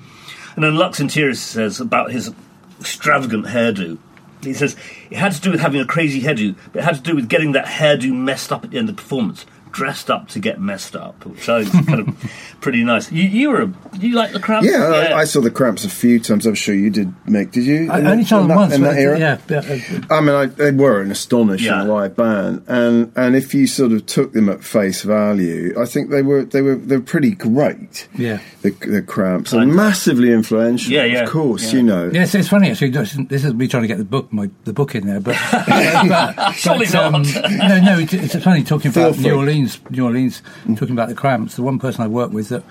[0.56, 2.32] And then Lux Interior says about his
[2.80, 3.98] extravagant hairdo.
[4.42, 4.76] He says
[5.10, 7.30] it had to do with having a crazy hairdo, but it had to do with
[7.30, 9.46] getting that hairdo messed up at the end of the performance.
[9.74, 13.12] Dressed up to get messed up, which I think is kind of pretty nice.
[13.12, 14.70] You, you were a, you like the Cramps?
[14.70, 16.46] Yeah, I, I saw the Cramps a few times.
[16.46, 17.52] I'm sure you did, Mick.
[17.52, 17.92] Did you?
[17.92, 18.76] I only that- saw them once.
[18.76, 19.18] in that era.
[19.18, 19.40] Yeah.
[19.48, 21.82] but, uh, I mean, I, they were an astonishing Yeah.
[21.84, 26.12] live band, and and if you sort of took them at face value, I think
[26.12, 28.08] they were they were they were pretty great.
[28.16, 28.42] Yeah.
[28.62, 30.94] the, the Cramps and massively influential.
[30.94, 31.78] Yeah, yeah, of course, yeah.
[31.78, 32.12] you know.
[32.14, 32.92] Yes, it's funny actually.
[32.92, 35.36] This this is me trying to get the book, my the book in there, but,
[35.52, 37.24] but Surely but, um,
[37.58, 39.26] no, no, it's, it's funny talking Feel about free.
[39.26, 39.63] New Orleans.
[39.90, 40.78] New Orleans, mm.
[40.78, 41.56] talking about the Cramps.
[41.56, 42.64] The one person I worked with that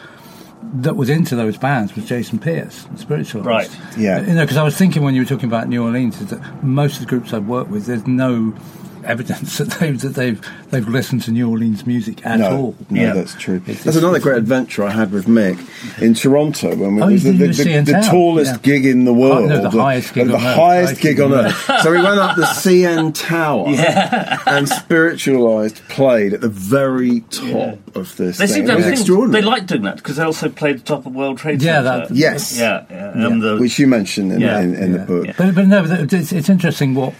[0.74, 3.46] that was into those bands was Jason Pierce, the Spiritualized.
[3.46, 3.98] Right.
[3.98, 4.20] Yeah.
[4.20, 6.64] you know, because I was thinking when you were talking about New Orleans, is that
[6.64, 8.54] most of the groups I've worked with, there's no
[9.04, 10.40] evidence that they've that they've
[10.70, 12.74] they've listened to New Orleans music at No, all.
[12.90, 13.12] no, Yeah.
[13.14, 13.56] that's true.
[13.56, 15.58] It's- That's it's- another it's- great adventure I had with Mick
[16.00, 18.58] in Toronto when we Oh, was the, the, the the, CN the Tower, tallest yeah.
[18.62, 19.48] gig in the Oh, world.
[19.48, 20.56] no, the uh, highest gig the on earth.
[20.56, 20.58] highest
[20.90, 21.70] Highest gig gig on on earth.
[21.82, 23.68] so we went up the CN Tower
[24.46, 28.54] and spiritualized played at the very top of this They thing.
[28.54, 29.42] seem It to was have extraordinary.
[29.42, 32.06] They like doing that because they also played the top of World Trade Yeah, Center.
[32.08, 32.58] that- Yes.
[32.58, 33.12] Yeah, yeah.
[33.14, 34.60] And the, which you mentioned in, Yeah.
[34.60, 34.98] in, in Yeah.
[34.98, 35.26] the book.
[35.26, 35.32] Yeah.
[35.36, 37.14] But, but no, it's, it's interesting what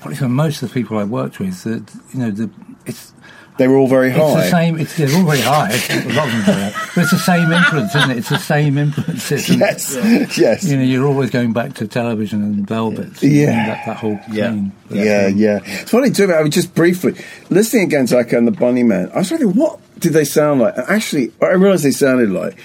[0.00, 1.82] probably for most of the people I worked with, that
[2.12, 2.50] you know, the
[2.86, 3.12] it's
[3.58, 4.22] They were all very high.
[4.40, 4.78] it's the same.
[4.78, 5.68] It's they're all very high.
[5.70, 6.76] A lot of them do.
[6.94, 8.16] But it's the same influence, isn't it?
[8.18, 9.50] It's the same influences.
[9.50, 10.64] and, Yes, yes.
[10.64, 13.22] You know, you're always going back to television and velvets.
[13.22, 13.66] and Yeah.
[13.66, 14.50] that, that whole Yeah.
[14.50, 14.72] thing.
[14.90, 15.58] Yeah, yeah.
[15.64, 16.32] It's funny too.
[16.32, 17.14] I mean, just briefly
[17.50, 19.12] listening again to Echo and the Bunnymen.
[19.14, 20.76] I was wondering what did they sound like.
[20.78, 22.56] And actually, I realised they sounded like.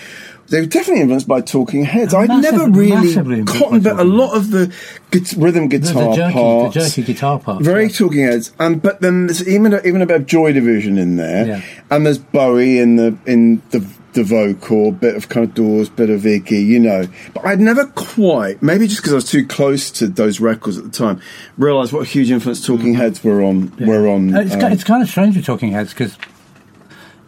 [0.50, 2.14] They were definitely influenced by Talking Heads.
[2.14, 4.72] I'd Massive- never really cottoned, but a lot of the
[5.12, 7.66] gui- rhythm guitar the jerky, parts, the jerky guitar parts.
[7.66, 7.90] very yeah.
[7.90, 11.16] Talking Heads, and but then there's even a, even a bit of Joy Division in
[11.16, 11.62] there, Yeah.
[11.90, 13.84] and there's Bowie in the in the
[14.14, 17.06] the vocal, bit of kind of Doors, bit of Iggy, you know.
[17.34, 20.86] But I'd never quite, maybe just because I was too close to those records at
[20.86, 21.20] the time,
[21.58, 23.74] realised what a huge influence Talking Heads were on.
[23.78, 23.88] Yeah.
[23.88, 24.34] Were on.
[24.34, 26.16] It's, um, it's kind of strange with Talking Heads because,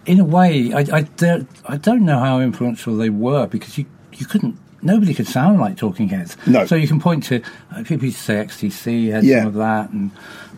[0.07, 3.85] in a way, I, I, don't- I don't know how influential they were because you,
[4.13, 4.57] you couldn't.
[4.81, 6.37] Nobody could sound like Talking Heads.
[6.45, 6.65] No.
[6.65, 7.41] So you can point to
[7.75, 9.39] uh, people used to say XTC had Yeah.
[9.39, 10.11] some of that, and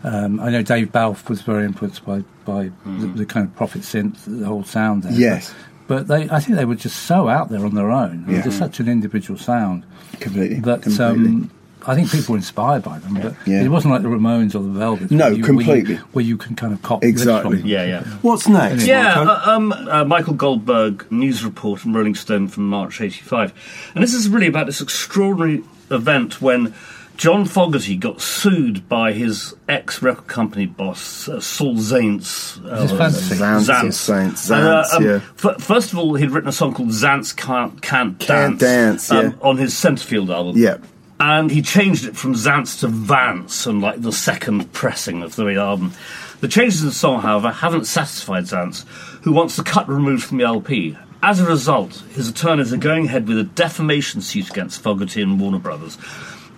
[0.04, 3.82] um, I know Dave Balfe was very influenced by by the, the kind of Prophet
[3.82, 5.12] synth, the whole sound there.
[5.12, 5.54] Yes.
[5.88, 8.24] But, but they, I think they were just so out there on their own.
[8.28, 8.42] Yeah.
[8.42, 9.84] Just such an individual sound
[10.20, 10.60] completely.
[10.60, 11.26] that completely.
[11.26, 11.50] um,
[11.86, 13.14] I think people were inspired by them.
[13.14, 13.62] But Yeah.
[13.62, 15.10] it wasn't like the Ramones or the Velvets.
[15.10, 15.96] No, where you- where you- completely.
[16.12, 17.62] Where you, can kind of copy Exactly.
[17.64, 18.02] yeah, yeah.
[18.22, 18.86] What's next?
[18.86, 23.52] Yeah, uh, um, uh, Michael Goldberg news report from Rolling Stone from March '85,
[23.94, 26.72] and this is really about this extraordinary event when
[27.16, 32.56] John Fogerty got sued by his ex-record company boss uh, Saul Zaentz.
[32.64, 33.34] Uh, Is this Fantasy?
[33.34, 34.54] Zaentz or Saints, uh,
[34.84, 35.20] Zaentz, um, yeah.
[35.44, 39.10] f- first of all, he'd written a song called Zantz Can't, Can't, Can't Dance, Dance,
[39.10, 39.32] yeah.
[39.46, 40.56] on his Centerfield album.
[40.56, 40.76] Yeah.
[41.20, 45.46] And he changed it from Zantz to Vance on like the second pressing of the
[45.56, 45.92] album.
[46.40, 48.86] The changes in the song, however, haven't satisfied Zaentz,
[49.22, 50.96] who wants the cut removed from the LP.
[51.22, 55.38] As a result, his attorneys are going ahead with a defamation suit against Fogerty and
[55.38, 55.98] Warner Brothers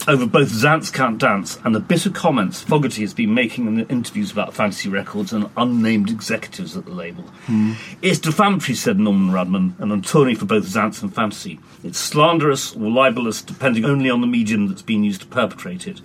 [0.09, 3.89] over both Zantz Can't Dance and the bitter comments Fogerty has been making in the
[3.89, 7.23] interviews about Fantasy Records and unnamed executives at the label.
[7.47, 7.75] Hmm.
[8.01, 11.61] It's defamatory, said Norman Rudman, an attorney for both Zaentz and Fantasy.
[11.85, 15.99] It's slanderous or libelous, depending only on the medium that's been used to perpetrate it.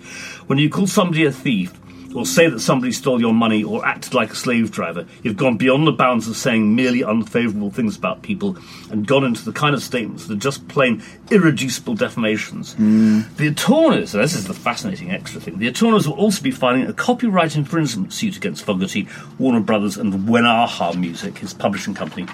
[0.46, 1.72] When you call somebody a thief,
[2.14, 5.56] or say that somebody stole your money or acted like a slave driver, you've gone
[5.56, 8.56] beyond the bounds of saying merely unfavourable things about people
[8.90, 12.74] and gone into the kind of statements that are just plain irreducible defamations.
[12.74, 13.22] Hmm.
[13.36, 16.86] The attorneys, and this is the fascinating extra thing, the attorneys will also be filing
[16.86, 22.26] a copyright infringement suit against Fogerty, Warner Brothers, and Wenaha Music, his publishing company,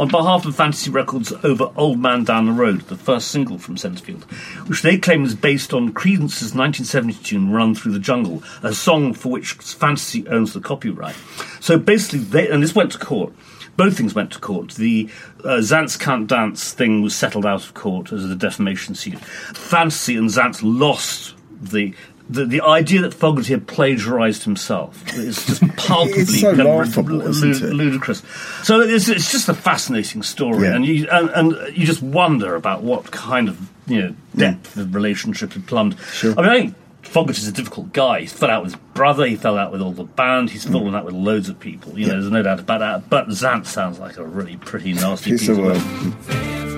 [0.00, 3.76] on behalf of Fantasy Records over Old Man Down the Road, the first single from
[3.76, 4.22] Centrefield,
[4.66, 9.12] which they claim is based on Creedence's 1970 tune Run Through the Jungle, a song
[9.12, 11.16] for which Fantasy owns the copyright.
[11.60, 13.34] So basically, they, and this went to court.
[13.76, 14.72] Both things went to court.
[14.72, 15.10] The
[15.44, 19.18] uh, Zantz Can't Dance thing was settled out of court as a defamation suit.
[19.20, 21.94] Fantasy and Zaentz lost the.
[22.32, 27.22] The, the idea that Fogerty had plagiarised himself is just palpably It's so of laughable,
[27.22, 27.72] isn't it?
[27.74, 28.22] ludicrous.
[28.62, 30.76] So it's, it's just a fascinating story, Yeah.
[30.76, 33.58] and you and, and you just wonder about what kind of
[33.88, 35.96] you know depth the relationship had plumbed.
[35.96, 36.12] Mm.
[36.12, 36.34] Sure.
[36.38, 38.20] I mean, I think Fogerty's a difficult guy.
[38.20, 39.26] He fell out with his brother.
[39.26, 40.50] He fell out with all the band.
[40.50, 40.52] Mm.
[40.52, 41.98] He's fallen out with loads of people.
[41.98, 43.10] You know, there's no doubt about that.
[43.10, 46.69] But Zant sounds like a really pretty nasty Piece piece of of work.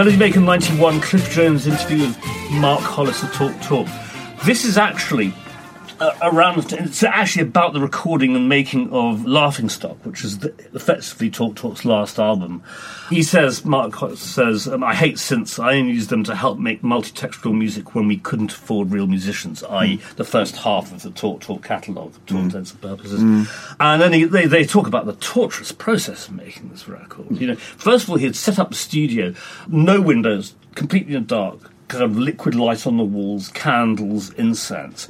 [0.00, 2.18] Melody Maker 91, Cliff Jones interview with
[2.52, 3.86] Mark Hollis at Talk Talk.
[4.46, 5.30] This is actually
[6.00, 10.54] uh, around, it's actually about the recording and making of Laughing Stock, which is the,
[10.72, 12.62] effectively Talk Talk's last album.
[13.10, 15.62] He says, Mark says, um, I hate synths.
[15.62, 19.62] I only use them to help make multi-textual music when we couldn't afford real musicians,
[19.64, 20.00] i.e.
[20.16, 23.20] the first half of the Talk Talk catalogue, to all intents and purposes.
[23.80, 27.38] And then he, they, they talk about the torturous process of making this record.
[27.38, 29.34] You know, first of all, he had set up a studio,
[29.68, 35.08] no windows, completely in the dark, kind of liquid light on the walls, candles, incense.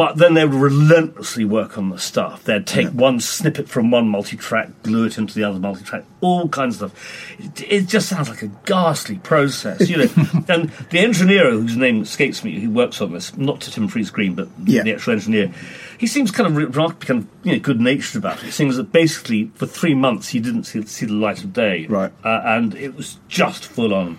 [0.00, 2.44] But then they would relentlessly work on the stuff.
[2.44, 6.80] They'd take one snippet from one multi-track, glue it into the other multi-track, all kinds
[6.80, 7.38] of stuff.
[7.38, 10.04] It, it just sounds like a ghastly process, you know.
[10.48, 14.32] and the engineer, whose name escapes me, who works on this, not to Tim Friese-Greene,
[14.34, 14.84] but Yeah.
[14.84, 15.52] the actual engineer,
[15.98, 18.52] he seems kind of kind of you know, good-natured about it.
[18.52, 22.10] Seems that basically for three months he didn't see, see the light of day, Right.
[22.24, 24.16] Uh, and it was just full on.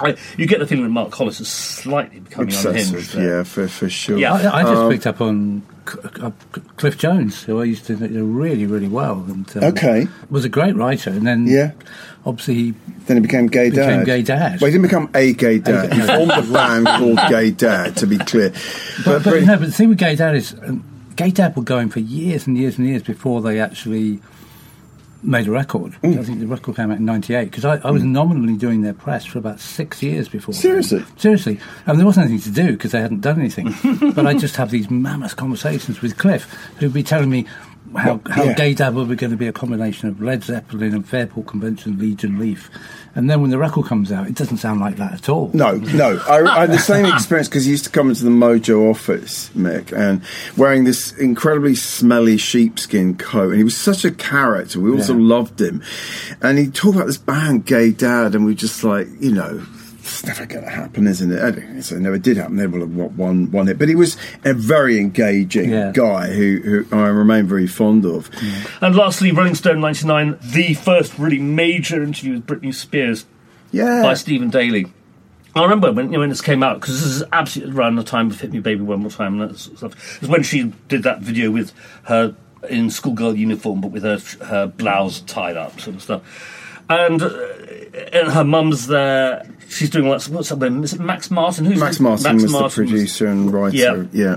[0.00, 2.76] I, you get the feeling that Mark Hollis is slightly becoming unhinged.
[2.94, 3.36] Excessive, there.
[3.38, 4.18] yeah, for, for sure.
[4.18, 4.32] Yeah.
[4.34, 6.30] I, I just Um, picked up on C- uh,
[6.76, 9.24] Cliff Jones, who I used to know really, really well.
[9.28, 10.08] And, um, Okay.
[10.30, 11.10] Was a great writer.
[11.10, 11.72] And then, Yeah.
[12.26, 12.74] obviously, he
[13.06, 14.06] Then he became gay Became dad.
[14.06, 14.60] gay dad.
[14.60, 15.92] Well, he didn't become a gay dad.
[15.92, 18.50] He formed a band called Gay Dad, to be clear.
[19.04, 20.82] But, but, but- no, but the thing with Gay Dad is, um,
[21.16, 24.20] Gay Dad were going for years and years and years before they actually
[25.24, 25.92] made a record.
[26.02, 26.18] Mm.
[26.18, 28.94] I think the record came out in '98 because I, I was nominally doing their
[28.94, 30.54] press for about six years before.
[30.54, 31.04] Seriously?
[31.16, 33.74] seriously, and there wasn't anything to do because they hadn't done anything.
[34.12, 36.44] but I just have these mammoth conversations with Cliff,
[36.78, 37.46] who'd be telling me.
[37.96, 38.54] How, Well, how yeah.
[38.54, 41.98] Gay Dad were we going to be a combination of Led Zeppelin and Fairport Convention,
[41.98, 42.70] Liege & Lief,
[43.14, 45.50] and then when the record comes out, it doesn't sound like that at all.
[45.54, 46.20] No, no.
[46.28, 49.50] I, I had the same experience because he used to come into the Mojo office,
[49.50, 50.22] Mick, and
[50.56, 53.50] wearing this incredibly smelly sheepskin coat.
[53.50, 54.80] And he was such a character.
[54.80, 55.28] We also Yeah.
[55.28, 55.80] loved him.
[56.42, 59.62] And he talked about this band, Gay Dad, and we just like, you know,
[60.06, 61.40] it's never going to happen, isn't it?
[61.76, 62.56] I So it never did happen.
[62.56, 63.78] They would have won- won, it.
[63.78, 65.92] But he was a very engaging Yeah.
[65.94, 68.30] guy who, who I remain very fond of.
[68.80, 73.24] And lastly, Rolling Stone 99, the first really major interview with Britney Spears
[73.72, 74.02] Yeah.
[74.02, 74.86] by Steven Daly.
[75.56, 78.02] I remember when, you know, when this came out, because this is absolutely around the
[78.02, 80.16] time of Hit Me Baby One More Time and that sort of stuff.
[80.16, 81.72] It was when she did that video with
[82.04, 82.34] her
[82.68, 86.22] in schoolgirl uniform, but with her, her blouse tied up, sort of stuff.
[86.90, 87.30] And, uh,
[88.12, 89.46] and her mum's there.
[89.74, 90.82] She's doing what's, what's her name?
[90.84, 91.64] Is it Max Martin?
[91.64, 93.76] Who's Max Martin Max was Martin the producer and writer.
[93.76, 94.04] Yeah.
[94.12, 94.36] yeah.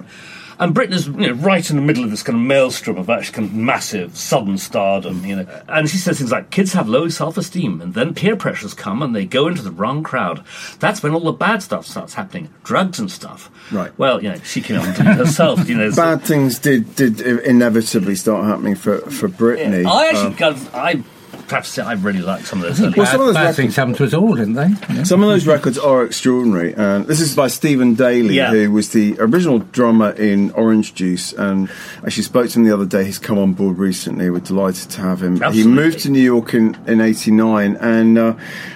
[0.59, 3.35] And Britney's you know, right in the middle of this kind of maelstrom of actually
[3.35, 5.45] kind of massive sudden stardom, you know.
[5.67, 9.15] And she says things like, kids have low self-esteem, and then peer pressures come and
[9.15, 10.43] they go into the wrong crowd.
[10.79, 13.51] That's when all the bad stuff starts happening, drugs and stuff.
[13.71, 13.91] Right.
[13.99, 15.91] Well, you know, she came on to it herself, you know.
[15.91, 19.85] so- Bad things did did inevitably start happening for for Britney.
[19.85, 21.03] I Um, actually, kind of, I
[21.49, 22.95] have to say, I really like some of those.
[22.95, 24.67] Well, some of those bad records- things happened to us all, didn't they?
[24.93, 25.03] Yeah.
[25.03, 28.51] Some of those records are extraordinary, and this is by Steven Daly, Yeah.
[28.51, 31.33] who was the original drummer in Orange Juice.
[31.33, 31.69] And
[32.05, 33.05] actually spoke to him the other day.
[33.05, 34.29] He's come on board recently.
[34.29, 35.41] We're delighted to have him.
[35.51, 38.33] He moved to New York in in '89 and uh,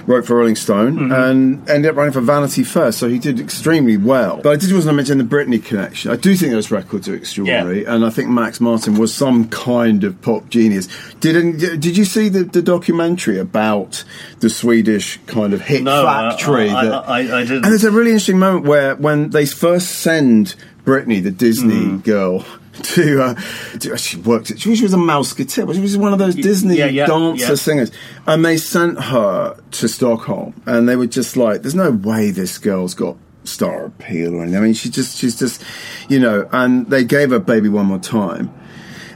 [0.08, 1.12] wrote for Rolling Stone, Mm-hmm.
[1.12, 2.92] and ended up writing for Vanity Fair.
[2.92, 4.40] So he did extremely well.
[4.44, 6.12] But I did want to mention the Britney connection.
[6.12, 10.04] I do think those records are extraordinary, and I think Max Martin was some kind
[10.04, 10.88] of pop genius.
[11.20, 14.04] Did did you see the, the documentary about
[14.40, 16.70] the Swedish kind of hit No, factory?
[16.70, 17.64] I- that- I- I- I didn't.
[17.64, 20.56] And there's a really interesting moment where when they first send
[20.86, 22.04] Britney, the Disney Mm.
[22.04, 22.46] girl.
[22.84, 23.36] To, uh,
[23.82, 25.72] to she worked at she was a mouseketeer.
[25.76, 27.56] she was one of those Disney yeah, yeah, dancer yeah.
[27.56, 27.92] singers
[28.26, 32.58] and they sent her to Stockholm and they were just like there's no way this
[32.58, 35.62] girl's got star appeal or anything I mean she just she's just
[36.10, 38.50] you know and they gave her baby one more time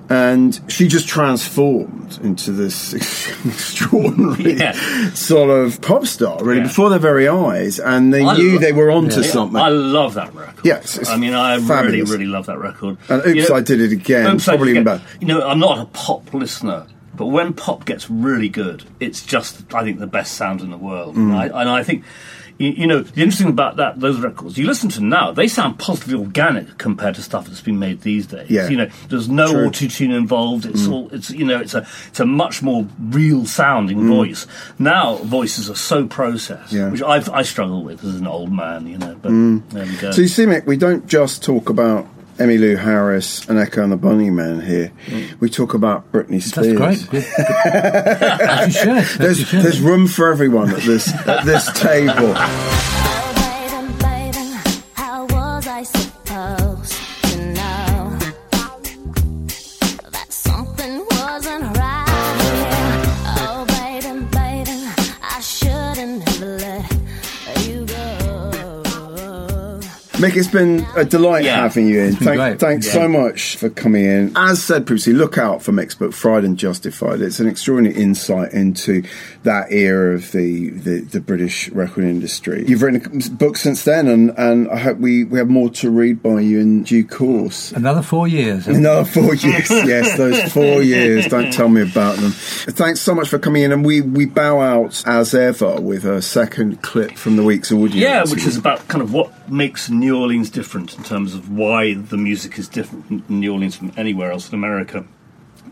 [0.10, 2.94] and she just transformed into this
[3.46, 4.74] extraordinary Yeah.
[5.14, 6.68] sort of pop star, really, Yeah.
[6.68, 9.60] before their very eyes, and they I knew lo- they were onto Yeah, something.
[9.60, 10.64] I love that record.
[10.66, 12.10] Yes, I mean, I fabulous.
[12.10, 12.98] really, really love that record.
[13.10, 15.04] And Oops, You know- I Did It Again, Oops, probably even better.
[15.20, 16.86] You know, I'm not a pop listener,
[17.16, 20.78] but when pop gets really good, it's just, I think, the best sound in the
[20.78, 21.16] world.
[21.16, 21.32] Mm.
[21.32, 22.04] And, I, and I think,
[22.58, 25.78] you, you know, the interesting about that, those records, you listen to now, they sound
[25.78, 28.50] positively organic compared to stuff that's been made these days.
[28.50, 28.70] Yeah.
[28.70, 30.66] You know, there's no auto tune involved.
[30.66, 30.92] It's Mm.
[30.94, 34.08] all, it's you know, it's a, it's a much more real sounding Mm.
[34.08, 34.48] voice.
[34.80, 36.90] Now voices are so processed, Yeah.
[36.90, 38.88] which I I struggle with as an old man.
[38.88, 39.62] You know, but Mm.
[39.72, 40.12] there we go.
[40.12, 43.98] So you see, Mick, we don't just talk about Emmylou Harris and Echo and the
[43.98, 44.92] Bunnymen here.
[45.08, 45.40] Mm.
[45.40, 46.78] We talk about Britney Spears.
[46.78, 47.24] That's great.
[47.24, 47.34] Good.
[47.40, 48.88] As you should.
[48.90, 52.36] As you There's, there's room for everyone at this at this table.
[70.26, 71.58] Mick, it's been a delight Yeah.
[71.62, 72.16] having you in.
[72.16, 72.94] Thank, thanks Yeah.
[72.94, 74.32] so much for coming in.
[74.36, 77.22] As said previously, look out for Mick's book, Fried and Justified.
[77.22, 79.04] It's an extraordinary insight into
[79.44, 82.66] that era of the, the, the British record industry.
[82.68, 85.90] You've written a book since then, and, and I hope we, we have more to
[85.92, 87.72] read by you in due course.
[87.74, 88.68] Another four years.
[88.68, 91.28] Another four years, yes, those four years.
[91.30, 92.32] Don't tell me about them.
[92.32, 96.22] Thanks so much for coming in, and we, we bow out as ever with a
[96.22, 97.96] second clip from the week's audience.
[97.96, 101.94] Yeah, which is about kind of what makes New Orleans different in terms of why
[101.94, 105.06] the music is different in New Orleans from anywhere else in America.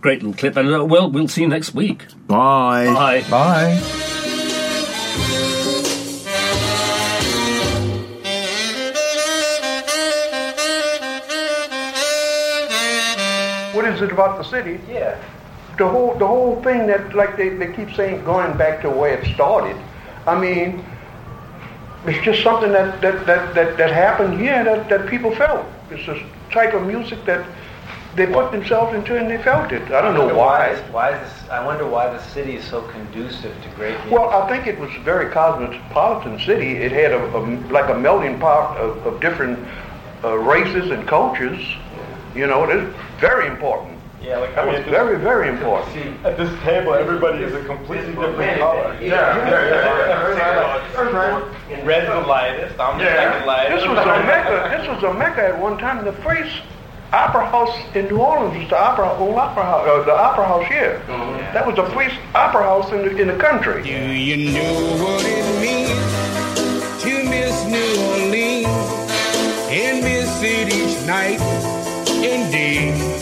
[0.02, 2.06] Great little clip, and uh, well, we'll see you next week.
[2.28, 2.86] Bye.
[2.86, 3.22] Bye.
[3.30, 3.80] Bye.
[13.74, 14.80] What is it about the city?
[14.90, 15.18] Yeah.
[15.78, 19.18] The whole the whole thing that like they, they keep saying going back to where
[19.18, 19.76] it started.
[20.28, 20.86] I mean,
[22.06, 25.66] it's just something that that, that, that, that happened here that, that people felt.
[25.90, 26.20] It's a
[26.52, 27.46] type of music that
[28.16, 29.82] they put themselves into and they felt it.
[29.92, 30.70] I don't know wonder why.
[30.70, 34.12] is- Why is this, I wonder why the city is so conducive to great music.
[34.12, 36.74] Well, I think it was a very cosmopolitan city.
[36.78, 37.40] It had a, a
[37.72, 39.58] like a melting pot of, of different
[40.24, 41.60] uh, races and cultures.
[42.36, 43.93] You know, it's very important.
[44.24, 46.26] Yeah, like That was very, very important.
[46.26, 48.98] At this table, everybody is a completely different color.
[49.02, 49.38] Yeah.
[51.84, 52.80] Red's the lightest.
[52.80, 54.78] I'm the second This was a mecca.
[54.78, 56.06] This was a mecca at one time.
[56.06, 56.62] The first
[57.12, 60.66] opera house in New Orleans was the opera, old opera house, uh, the opera house
[60.68, 61.00] here.
[61.54, 63.84] That was the first opera house in the, in the country.
[63.84, 68.68] Do you know what it means to miss New Orleans
[69.70, 71.42] and miss it each night
[72.10, 73.13] and day?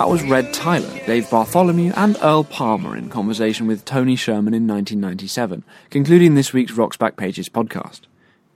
[0.00, 4.66] That was Red Tyler, Dave Bartholomew, and Earl Palmer in conversation with Tony Scherman in
[4.66, 8.00] 1997, concluding this week's Rock's Backpages podcast.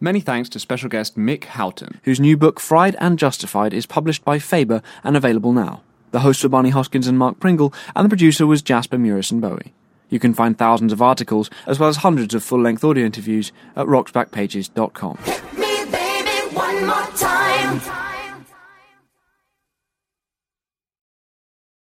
[0.01, 4.24] Many thanks to special guest Mick Houghton, whose new book Fried and Justified is published
[4.24, 5.82] by Faber and available now.
[6.12, 9.74] The hosts were Barney Hoskyns and Mark Pringle, and the producer was Jasper Murison Bowie.
[10.09, 13.53] You can find thousands of articles, as well as hundreds of full length audio interviews,
[13.76, 15.18] at rocksbackpages.com.
[15.59, 18.04] Me, baby, one more time.